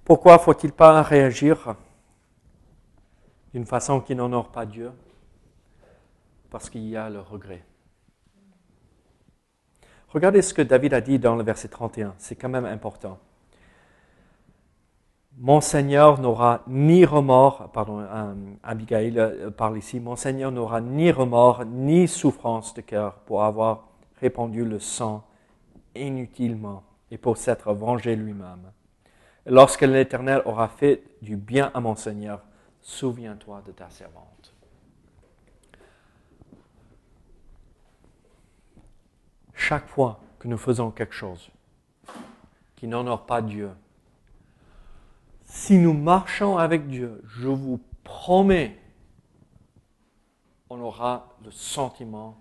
Pourquoi 0.04 0.38
faut-il 0.38 0.72
pas 0.72 1.02
réagir? 1.02 1.74
D'une 3.52 3.66
façon 3.66 4.00
qui 4.00 4.14
n'honore 4.14 4.50
pas 4.50 4.66
Dieu 4.66 4.92
Parce 6.50 6.70
qu'il 6.70 6.86
y 6.88 6.96
a 6.96 7.08
le 7.10 7.20
regret. 7.20 7.64
Regardez 10.08 10.40
ce 10.42 10.54
que 10.54 10.62
David 10.62 10.94
a 10.94 11.00
dit 11.00 11.18
dans 11.18 11.36
le 11.36 11.42
verset 11.42 11.68
31, 11.68 12.14
c'est 12.18 12.36
quand 12.36 12.48
même 12.48 12.64
important. 12.64 13.18
Mon 15.40 15.60
Seigneur 15.60 16.20
n'aura 16.20 16.62
ni 16.66 17.04
remords, 17.04 17.70
pardon, 17.72 18.00
euh, 18.00 18.34
Abigail 18.64 19.18
euh, 19.18 19.50
parle 19.50 19.78
ici, 19.78 20.00
mon 20.00 20.16
Seigneur 20.16 20.50
n'aura 20.50 20.80
ni 20.80 21.12
remords 21.12 21.64
ni 21.64 22.08
souffrance 22.08 22.74
de 22.74 22.80
cœur 22.80 23.20
pour 23.20 23.44
avoir 23.44 23.88
répandu 24.20 24.64
le 24.64 24.80
sang 24.80 25.22
inutilement 25.94 26.82
et 27.10 27.18
pour 27.18 27.36
s'être 27.36 27.72
vengé 27.72 28.16
lui-même. 28.16 28.72
Lorsque 29.46 29.82
l'Éternel 29.82 30.42
aura 30.44 30.68
fait 30.68 31.04
du 31.22 31.36
bien 31.36 31.70
à 31.72 31.80
mon 31.80 31.94
Seigneur, 31.94 32.42
souviens-toi 32.88 33.62
de 33.66 33.72
ta 33.72 33.90
servante. 33.90 34.54
Chaque 39.52 39.86
fois 39.86 40.20
que 40.38 40.48
nous 40.48 40.56
faisons 40.56 40.90
quelque 40.90 41.14
chose 41.14 41.50
qui 42.76 42.86
n'honore 42.86 43.26
pas 43.26 43.42
Dieu, 43.42 43.70
si 45.44 45.76
nous 45.76 45.92
marchons 45.92 46.56
avec 46.56 46.88
Dieu, 46.88 47.20
je 47.26 47.48
vous 47.48 47.78
promets, 48.04 48.78
on 50.70 50.80
aura 50.80 51.36
le 51.44 51.50
sentiment 51.50 52.40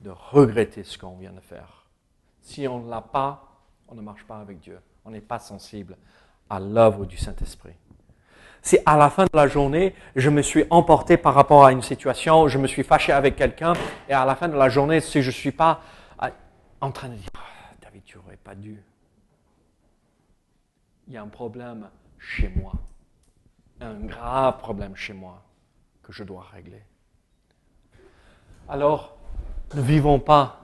de 0.00 0.10
regretter 0.10 0.82
ce 0.82 0.96
qu'on 0.96 1.16
vient 1.16 1.32
de 1.32 1.40
faire. 1.40 1.86
Si 2.40 2.66
on 2.66 2.80
ne 2.80 2.88
l'a 2.88 3.02
pas, 3.02 3.60
on 3.88 3.94
ne 3.94 4.02
marche 4.02 4.24
pas 4.24 4.40
avec 4.40 4.60
Dieu. 4.60 4.80
On 5.04 5.10
n'est 5.10 5.20
pas 5.20 5.38
sensible 5.38 5.98
à 6.48 6.58
l'œuvre 6.58 7.04
du 7.04 7.18
Saint-Esprit. 7.18 7.74
Si 8.66 8.76
à 8.84 8.96
la 8.96 9.10
fin 9.10 9.26
de 9.26 9.30
la 9.32 9.46
journée, 9.46 9.94
je 10.16 10.28
me 10.28 10.42
suis 10.42 10.64
emporté 10.70 11.16
par 11.16 11.34
rapport 11.34 11.64
à 11.64 11.70
une 11.70 11.82
situation, 11.82 12.48
je 12.48 12.58
me 12.58 12.66
suis 12.66 12.82
fâché 12.82 13.12
avec 13.12 13.36
quelqu'un, 13.36 13.74
et 14.08 14.12
à 14.12 14.24
la 14.24 14.34
fin 14.34 14.48
de 14.48 14.56
la 14.56 14.68
journée, 14.68 15.00
si 15.00 15.22
je 15.22 15.28
ne 15.28 15.32
suis 15.32 15.52
pas 15.52 15.82
euh, 16.20 16.30
en 16.80 16.90
train 16.90 17.08
de 17.08 17.14
dire, 17.14 17.28
ah, 17.36 17.74
David, 17.80 18.02
tu 18.02 18.18
n'aurais 18.18 18.36
pas 18.36 18.56
dû, 18.56 18.82
il 21.06 21.14
y 21.14 21.16
a 21.16 21.22
un 21.22 21.28
problème 21.28 21.88
chez 22.18 22.48
moi, 22.56 22.72
un 23.80 24.00
grave 24.00 24.58
problème 24.58 24.96
chez 24.96 25.12
moi 25.12 25.44
que 26.02 26.12
je 26.12 26.24
dois 26.24 26.44
régler. 26.52 26.82
Alors, 28.68 29.16
ne 29.76 29.80
vivons 29.80 30.18
pas 30.18 30.60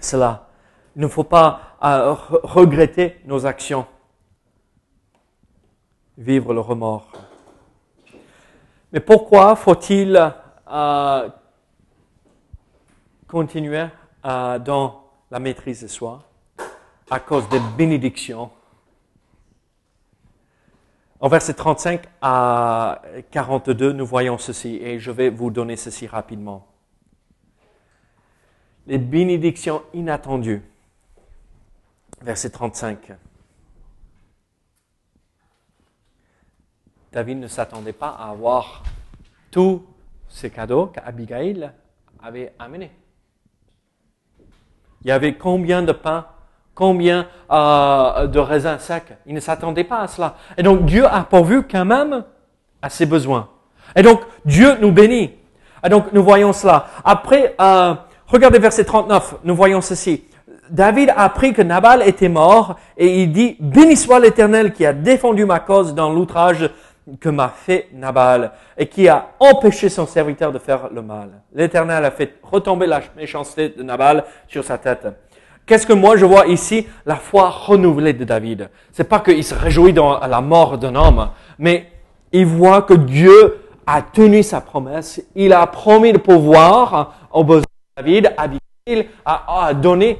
cela. 0.00 0.50
Il 0.96 1.00
ne 1.00 1.08
faut 1.08 1.24
pas 1.24 1.78
euh, 1.82 2.12
regretter 2.12 3.22
nos 3.24 3.46
actions, 3.46 3.86
vivre 6.18 6.54
le 6.54 6.60
remords. 6.60 7.10
Mais 8.92 9.00
pourquoi 9.00 9.56
faut-il 9.56 10.32
euh, 10.68 11.28
continuer 13.28 13.86
euh, 14.24 14.58
dans 14.58 15.04
la 15.30 15.38
maîtrise 15.38 15.82
de 15.82 15.88
soi 15.88 16.22
À 17.10 17.20
cause 17.20 17.48
des 17.48 17.60
bénédictions? 17.76 18.50
En 21.18 21.28
verset 21.28 21.54
35 21.54 22.02
à 22.20 23.00
42, 23.30 23.92
nous 23.92 24.06
voyons 24.06 24.38
ceci, 24.38 24.76
et 24.76 24.98
je 24.98 25.10
vais 25.10 25.30
vous 25.30 25.50
donner 25.50 25.76
ceci 25.76 26.06
rapidement. 26.06 26.66
Les 28.86 28.98
bénédictions 28.98 29.82
inattendues. 29.94 30.62
Verset 32.22 32.50
35. 32.50 33.12
David 37.16 37.38
ne 37.38 37.48
s'attendait 37.48 37.94
pas 37.94 38.14
à 38.20 38.28
avoir 38.28 38.82
tous 39.50 39.82
ces 40.28 40.50
cadeaux 40.50 40.92
qu'Abigail 40.94 41.70
avait 42.22 42.52
amenés. 42.58 42.90
Il 45.00 45.08
y 45.08 45.10
avait 45.10 45.32
combien 45.32 45.80
de 45.80 45.92
pains 45.92 46.26
combien 46.74 47.26
euh, 47.50 48.26
de 48.26 48.38
raisins 48.38 48.78
secs? 48.78 49.16
Il 49.24 49.32
ne 49.32 49.40
s'attendait 49.40 49.84
pas 49.84 50.00
à 50.00 50.08
cela. 50.08 50.34
Et 50.58 50.62
donc 50.62 50.84
Dieu 50.84 51.06
a 51.06 51.22
pourvu 51.24 51.62
quand 51.62 51.86
même 51.86 52.22
à 52.82 52.90
ses 52.90 53.06
besoins. 53.06 53.48
Et 53.94 54.02
donc 54.02 54.20
Dieu 54.44 54.76
nous 54.82 54.92
bénit. 54.92 55.30
Et 55.82 55.88
donc 55.88 56.12
nous 56.12 56.22
voyons 56.22 56.52
cela. 56.52 56.88
Après, 57.02 57.54
euh, 57.58 57.94
regardez 58.26 58.58
verset 58.58 58.84
39, 58.84 59.36
nous 59.42 59.56
voyons 59.56 59.80
ceci. 59.80 60.22
David 60.68 61.10
a 61.10 61.22
appris 61.22 61.52
que 61.52 61.62
Nabal 61.62 62.02
était 62.06 62.28
mort 62.28 62.76
et 62.96 63.22
il 63.22 63.32
dit, 63.32 63.56
béni 63.58 63.96
soit 63.96 64.20
l'Éternel 64.20 64.72
qui 64.72 64.84
a 64.84 64.92
défendu 64.92 65.44
ma 65.44 65.60
cause 65.60 65.94
dans 65.94 66.12
l'outrage 66.12 66.70
que 67.20 67.28
m'a 67.28 67.48
fait 67.48 67.88
Nabal 67.92 68.52
et 68.76 68.86
qui 68.86 69.08
a 69.08 69.28
empêché 69.38 69.88
son 69.88 70.06
serviteur 70.06 70.52
de 70.52 70.58
faire 70.58 70.88
le 70.92 71.02
mal. 71.02 71.30
L'Éternel 71.54 72.04
a 72.04 72.10
fait 72.10 72.34
retomber 72.42 72.86
la 72.86 73.00
méchanceté 73.16 73.68
de 73.68 73.82
Nabal 73.82 74.24
sur 74.48 74.64
sa 74.64 74.78
tête. 74.78 75.06
Qu'est-ce 75.64 75.86
que 75.86 75.92
moi 75.92 76.16
je 76.16 76.24
vois 76.24 76.46
ici? 76.46 76.86
La 77.04 77.16
foi 77.16 77.48
renouvelée 77.48 78.12
de 78.12 78.24
David. 78.24 78.70
C'est 78.92 79.08
pas 79.08 79.20
qu'il 79.20 79.42
se 79.42 79.54
réjouit 79.54 79.92
dans 79.92 80.18
la 80.20 80.40
mort 80.40 80.78
d'un 80.78 80.94
homme, 80.94 81.30
mais 81.58 81.90
il 82.32 82.46
voit 82.46 82.82
que 82.82 82.94
Dieu 82.94 83.58
a 83.86 84.02
tenu 84.02 84.42
sa 84.42 84.60
promesse. 84.60 85.22
Il 85.34 85.52
a 85.52 85.66
promis 85.66 86.12
de 86.12 86.18
pouvoir 86.18 87.28
au 87.32 87.44
besoin 87.44 87.62
de 87.96 88.02
David. 88.02 88.32
A, 89.24 89.66
a 89.66 89.74
donné 89.74 90.18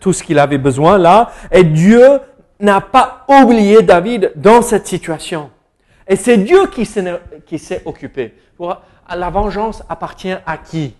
tout 0.00 0.14
ce 0.14 0.22
qu'il 0.22 0.38
avait 0.38 0.56
besoin 0.56 0.96
là. 0.96 1.30
Et 1.52 1.62
Dieu 1.62 2.20
n'a 2.58 2.80
pas 2.80 3.26
oublié 3.28 3.82
David 3.82 4.32
dans 4.36 4.62
cette 4.62 4.86
situation. 4.86 5.50
Et 6.08 6.16
c'est 6.16 6.38
Dieu 6.38 6.68
qui 6.68 6.86
s'est 6.86 7.82
occupé. 7.84 8.34
La 9.08 9.30
vengeance 9.30 9.82
appartient 9.88 10.34
à 10.46 10.58
qui? 10.58 10.94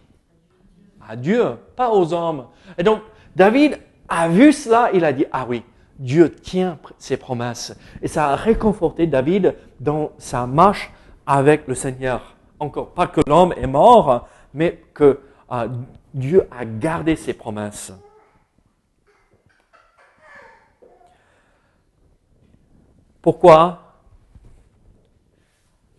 À 1.09 1.14
Dieu, 1.16 1.57
pas 1.77 1.90
aux 1.90 2.12
hommes. 2.12 2.47
Et 2.77 2.83
donc, 2.83 3.03
David 3.35 3.79
a 4.09 4.29
vu 4.29 4.53
cela, 4.53 4.90
il 4.92 5.05
a 5.05 5.12
dit, 5.12 5.27
ah 5.31 5.47
oui, 5.49 5.62
Dieu 5.99 6.33
tient 6.33 6.79
ses 6.99 7.16
promesses. 7.16 7.77
Et 8.03 8.09
ça 8.09 8.31
a 8.31 8.37
réconforté 8.37 9.07
David 9.07 9.55
dans 9.79 10.11
sa 10.19 10.47
marche 10.47 10.90
avec 11.27 11.69
le 11.69 11.75
Seigneur. 11.75 12.35
Encore 12.59 12.92
pas 12.92 13.07
que 13.07 13.21
l'homme 13.27 13.55
est 13.57 13.66
mort, 13.66 14.29
mais 14.53 14.83
que 14.95 15.21
euh, 15.53 15.69
Dieu 16.12 16.49
a 16.51 16.64
gardé 16.64 17.14
ses 17.14 17.35
promesses. 17.35 17.92
Pourquoi? 23.23 23.86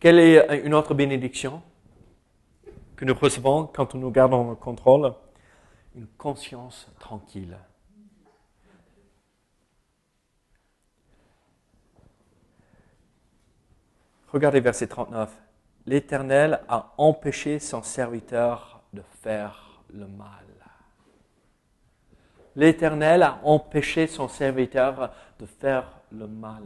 Quelle 0.08 0.20
est 0.20 0.62
une 0.64 0.74
autre 0.74 0.94
bénédiction 0.94 1.62
que 2.96 3.04
nous 3.04 3.14
recevons 3.14 3.66
quand 3.68 3.94
nous 3.94 4.10
gardons 4.10 4.52
le 4.52 4.56
contrôle? 4.56 5.14
Une 5.98 6.08
conscience 6.18 6.90
tranquille. 6.98 7.58
Regardez 14.30 14.62
verset 14.62 14.88
39. 14.88 15.30
L'Éternel 15.86 16.62
a 16.70 16.94
empêché 16.98 17.60
son 17.60 17.84
serviteur 17.84 18.84
de 18.94 19.02
faire 19.22 19.82
le 19.94 20.08
mal. 20.08 20.46
L'Éternel 22.56 23.24
a 23.24 23.42
empêché 23.44 24.08
son 24.08 24.30
serviteur 24.30 25.12
de 25.38 25.46
faire 25.46 26.00
le 26.14 26.28
mal. 26.28 26.64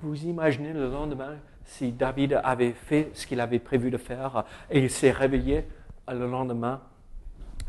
Vous 0.00 0.24
imaginez 0.24 0.72
le 0.72 0.90
lendemain 0.90 1.36
si 1.64 1.92
David 1.92 2.40
avait 2.44 2.72
fait 2.72 3.10
ce 3.14 3.26
qu'il 3.26 3.40
avait 3.40 3.58
prévu 3.58 3.90
de 3.90 3.98
faire 3.98 4.44
et 4.70 4.78
il 4.78 4.90
s'est 4.90 5.10
réveillé 5.10 5.66
le 6.08 6.26
lendemain 6.26 6.80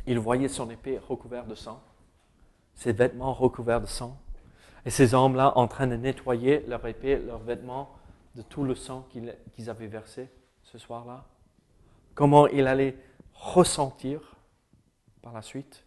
il 0.10 0.18
voyait 0.18 0.48
son 0.48 0.70
épée 0.72 0.98
recouverte 0.98 1.48
de 1.48 1.54
sang, 1.54 1.84
ses 2.74 2.94
vêtements 2.94 3.32
recouverts 3.32 3.82
de 3.82 3.86
sang, 3.86 4.20
et 4.84 4.90
ces 4.90 5.14
hommes-là 5.14 5.56
en 5.56 5.68
train 5.68 5.86
de 5.86 5.96
nettoyer 5.96 6.66
leur 6.68 6.86
épée, 6.88 7.18
leurs 7.18 7.44
vêtements 7.44 7.92
de 8.36 8.42
tout 8.42 8.64
le 8.64 8.74
sang 8.74 9.08
qu'ils 9.12 9.70
avaient 9.70 9.88
versé 9.88 10.30
ce 10.64 10.80
soir-là. 10.80 11.26
Comment 12.16 12.48
il 12.48 12.66
allait 12.66 12.98
ressentir 13.34 14.36
par 15.22 15.34
la 15.34 15.44
suite? 15.44 15.86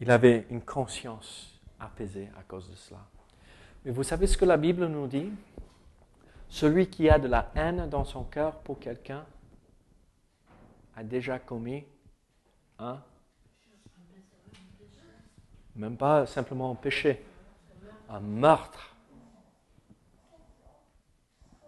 Il 0.00 0.10
avait 0.10 0.46
une 0.50 0.62
conscience 0.62 1.58
apaisée 1.80 2.28
à 2.38 2.42
cause 2.42 2.70
de 2.70 2.74
cela. 2.74 3.00
Mais 3.84 3.90
vous 3.90 4.02
savez 4.02 4.26
ce 4.26 4.36
que 4.36 4.44
la 4.44 4.56
Bible 4.56 4.86
nous 4.86 5.06
dit? 5.06 5.30
Celui 6.48 6.88
qui 6.88 7.08
a 7.08 7.18
de 7.18 7.28
la 7.28 7.50
haine 7.54 7.88
dans 7.88 8.04
son 8.04 8.24
cœur 8.24 8.58
pour 8.60 8.78
quelqu'un 8.78 9.24
a 10.96 11.02
déjà 11.02 11.38
commis 11.38 11.84
un, 12.78 13.00
même 15.74 15.96
pas 15.96 16.26
simplement 16.26 16.70
un 16.70 16.74
péché, 16.74 17.24
un 18.08 18.20
meurtre. 18.20 18.94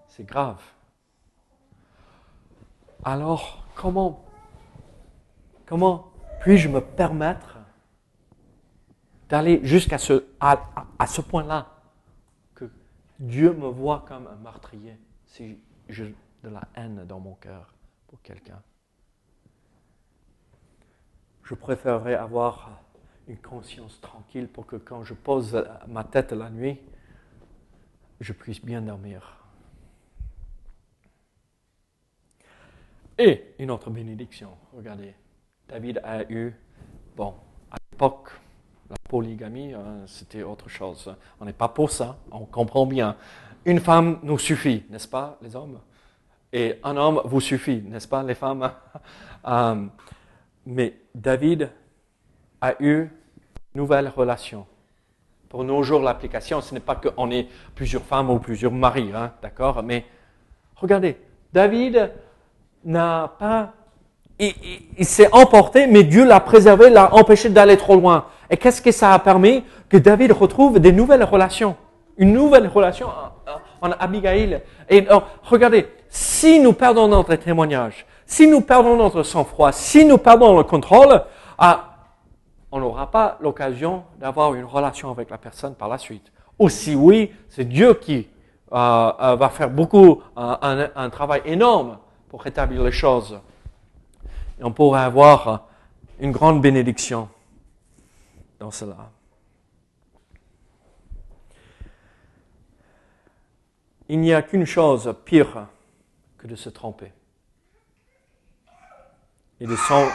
C'est 0.09 0.25
grave. 0.25 0.63
Alors, 3.05 3.65
comment, 3.75 4.25
comment 5.67 6.11
puis-je 6.41 6.69
me 6.69 6.81
permettre 6.81 7.58
d'aller 9.29 9.61
jusqu'à 9.63 9.99
ce, 9.99 10.25
point-là 11.21 11.67
que 12.55 12.71
Dieu 13.19 13.53
me 13.53 13.69
voit 13.69 14.05
comme 14.07 14.27
un 14.27 14.37
meurtrier 14.37 14.99
si 15.27 15.59
j'ai 15.89 16.15
de 16.43 16.49
la 16.49 16.63
haine 16.75 17.05
dans 17.07 17.21
mon 17.21 17.35
cœur 17.35 17.75
pour 18.07 18.21
quelqu'un 18.23 18.61
Je 21.43 21.55
préférerais 21.55 22.15
avoir 22.15 22.81
une 23.27 23.39
conscience 23.39 24.01
tranquille 24.01 24.49
pour 24.49 24.67
que 24.67 24.77
quand 24.77 25.05
je 25.05 25.15
pose 25.15 25.65
ma 25.87 26.05
tête 26.05 26.33
la 26.33 26.49
nuit, 26.49 26.81
je 28.21 28.33
puisse 28.33 28.65
bien 28.65 28.81
dormir. 28.81 29.35
Et 33.19 33.55
une 33.59 33.71
autre 33.71 33.91
bénédiction, 33.91 34.51
regardez, 34.73 35.13
David 35.69 36.01
a 36.05 36.23
eu, 36.31 36.55
bon, 37.17 37.35
à 37.71 37.77
l'époque, 37.91 38.31
polygamie, 39.09 39.73
hein, 39.73 40.03
c'était 40.07 40.43
autre 40.43 40.69
chose. 40.69 41.15
On 41.41 41.45
n'est 41.45 41.53
pas 41.53 41.69
pour 41.69 41.91
ça, 41.91 42.17
on 42.31 42.45
comprend 42.45 42.87
bien. 42.87 43.17
Une 43.65 43.81
femme 43.81 44.19
nous 44.23 44.39
suffit, 44.39 44.85
n'est-ce 44.91 45.09
pas, 45.09 45.39
les 45.43 45.57
hommes? 45.57 45.81
Et 46.53 46.79
un 46.83 46.97
homme 46.97 47.21
vous 47.25 47.41
suffit, 47.41 47.83
n'est-ce 47.83 48.09
pas, 48.09 48.23
les 48.23 48.35
femmes? 48.35 48.71
Euh, 49.47 49.87
Mais 50.67 51.01
David 51.15 51.71
a 52.61 52.75
eu 52.83 53.03
une 53.03 53.09
nouvelle 53.75 54.09
relation. 54.09 54.67
Pour 55.49 55.63
nos 55.65 55.83
jours, 55.85 56.03
l'application, 56.03 56.61
ce 56.61 56.75
n'est 56.75 56.81
pas 56.81 56.97
qu'on 56.97 57.31
ait 57.31 57.47
plusieurs 57.75 58.03
femmes 58.03 58.31
ou 58.31 58.41
plusieurs 58.41 58.73
maris, 58.73 59.11
hein, 59.15 59.33
d'accord? 59.41 59.83
Mais 59.83 60.05
regardez, 60.75 61.17
David 61.53 62.13
n'a 62.85 63.33
pas 63.39 63.73
il, 64.39 65.05
s'est 65.05 65.29
emporté, 65.33 65.87
mais 65.87 66.05
Dieu 66.05 66.25
l'a 66.25 66.41
préservé, 66.41 66.91
l'a 66.91 67.15
empêché 67.15 67.49
d'aller 67.49 67.77
trop 67.77 67.97
loin. 67.97 68.27
Et 68.51 68.57
qu'est-ce 68.57 68.81
que 68.81 68.93
ça 68.93 69.13
a 69.13 69.19
permis 69.19 69.65
Que 69.89 69.97
David 69.97 70.33
retrouve 70.33 70.79
des 70.79 70.93
nouvelles 70.93 71.25
relations. 71.25 71.77
Une 72.17 72.33
nouvelle 72.33 72.69
relation 72.69 73.09
en 73.81 73.91
Abigail. 73.93 74.61
Et 74.89 75.07
regardez, 75.43 75.87
si 76.09 76.61
nous 76.61 76.73
perdons 76.73 77.09
notre 77.09 77.35
témoignage, 77.35 78.07
si 78.27 78.47
nous 78.47 78.61
perdons 78.61 78.97
notre 78.97 79.23
sang-froid, 79.23 79.73
si 79.73 80.05
nous 80.05 80.19
perdons 80.19 80.57
le 80.57 80.65
contrôle, 80.65 81.23
on 82.71 82.81
n'aura 82.81 83.11
pas 83.11 83.39
l'occasion 83.41 84.05
d'avoir 84.19 84.55
une 84.55 84.65
relation 84.65 85.11
avec 85.11 85.31
la 85.31 85.39
personne 85.39 85.75
par 85.75 85.89
la 85.89 85.99
suite. 85.99 86.33
Ou 86.59 86.69
si 86.69 86.95
oui, 86.95 87.33
c'est 87.49 87.65
Dieu 87.65 87.95
qui 87.95 88.29
euh, 88.73 89.13
euh, 89.21 89.37
va 89.37 89.49
faire 89.49 89.71
beaucoup, 89.71 90.23
euh, 90.37 90.89
un 90.95 91.11
travail 91.11 91.43
énorme 91.45 91.99
pour 92.29 92.43
rétablir 92.43 92.83
les 92.83 92.93
choses 92.93 93.41
on 94.61 94.73
pourrait 94.73 95.01
avoir 95.01 95.69
une 96.21 96.33
grande 96.33 96.61
bénédiction 96.61 97.29
dans 98.59 98.71
cela. 98.71 99.11
Il 104.09 104.21
n'y 104.21 104.33
a 104.33 104.43
qu'une 104.43 104.65
chose 104.65 105.15
pire 105.25 105.67
que 106.39 106.47
de 106.47 106.57
se 106.57 106.71
tromper. 106.71 107.13
Et 109.61 109.67
de 109.67 109.77
son... 109.77 110.09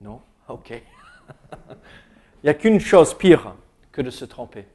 Non? 0.00 0.20
Ok. 0.48 0.70
Il 2.42 2.44
n'y 2.44 2.50
a 2.50 2.54
qu'une 2.54 2.78
chose 2.78 3.16
pire 3.16 3.54
que 3.90 4.02
de 4.02 4.10
se 4.10 4.24
tromper. 4.24 4.66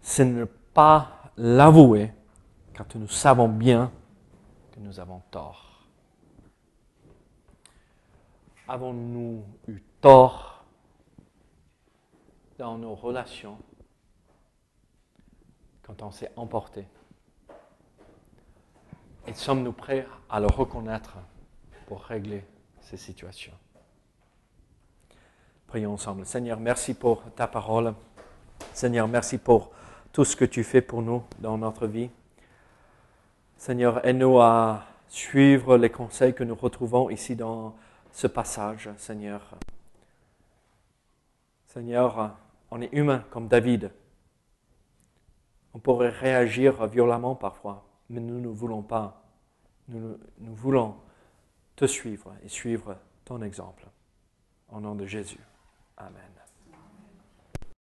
C'est 0.00 0.24
ne 0.24 0.44
pas 0.44 1.32
l'avouer 1.36 2.12
quand 2.74 2.94
nous 2.94 3.08
savons 3.08 3.48
bien 3.48 3.92
nous 4.80 4.98
avons 4.98 5.22
tort 5.30 5.80
Avons-nous 8.70 9.42
eu 9.66 9.82
tort 10.00 10.64
dans 12.56 12.78
nos 12.78 12.94
relations 12.94 13.58
quand 15.82 16.00
on 16.02 16.12
s'est 16.12 16.30
emporté? 16.36 16.86
Et 19.26 19.34
sommes-nous 19.34 19.72
prêts 19.72 20.06
à 20.28 20.38
le 20.38 20.46
reconnaître 20.46 21.16
pour 21.86 22.04
régler 22.04 22.44
ces 22.80 22.96
situations? 22.96 23.54
Prions 25.66 25.94
ensemble. 25.94 26.24
Seigneur, 26.24 26.60
merci 26.60 26.94
pour 26.94 27.24
ta 27.34 27.48
parole. 27.48 27.92
Seigneur, 28.72 29.08
merci 29.08 29.38
pour 29.38 29.72
tout 30.12 30.24
ce 30.24 30.36
que 30.36 30.44
tu 30.44 30.62
fais 30.62 30.80
pour 30.80 31.02
nous 31.02 31.24
dans 31.40 31.58
notre 31.58 31.88
vie. 31.88 32.08
Seigneur, 33.60 34.02
aide-nous 34.06 34.40
à 34.40 34.86
suivre 35.06 35.76
les 35.76 35.90
conseils 35.90 36.32
que 36.32 36.42
nous 36.42 36.54
retrouvons 36.54 37.10
ici 37.10 37.36
dans 37.36 37.76
ce 38.10 38.26
passage, 38.26 38.88
Seigneur. 38.96 39.54
Seigneur, 41.66 42.38
on 42.70 42.80
est 42.80 42.88
humain 42.90 43.22
comme 43.28 43.48
David. 43.48 43.90
On 45.74 45.78
pourrait 45.78 46.08
réagir 46.08 46.86
violemment 46.86 47.34
parfois, 47.34 47.84
mais 48.08 48.20
nous 48.20 48.40
ne 48.40 48.48
voulons 48.48 48.80
pas. 48.80 49.22
Nous, 49.88 50.16
nous 50.38 50.54
voulons 50.54 50.96
te 51.76 51.84
suivre 51.84 52.32
et 52.42 52.48
suivre 52.48 52.96
ton 53.26 53.42
exemple. 53.42 53.86
Au 54.70 54.80
nom 54.80 54.94
de 54.94 55.04
Jésus. 55.04 55.44
Amen. 55.98 56.39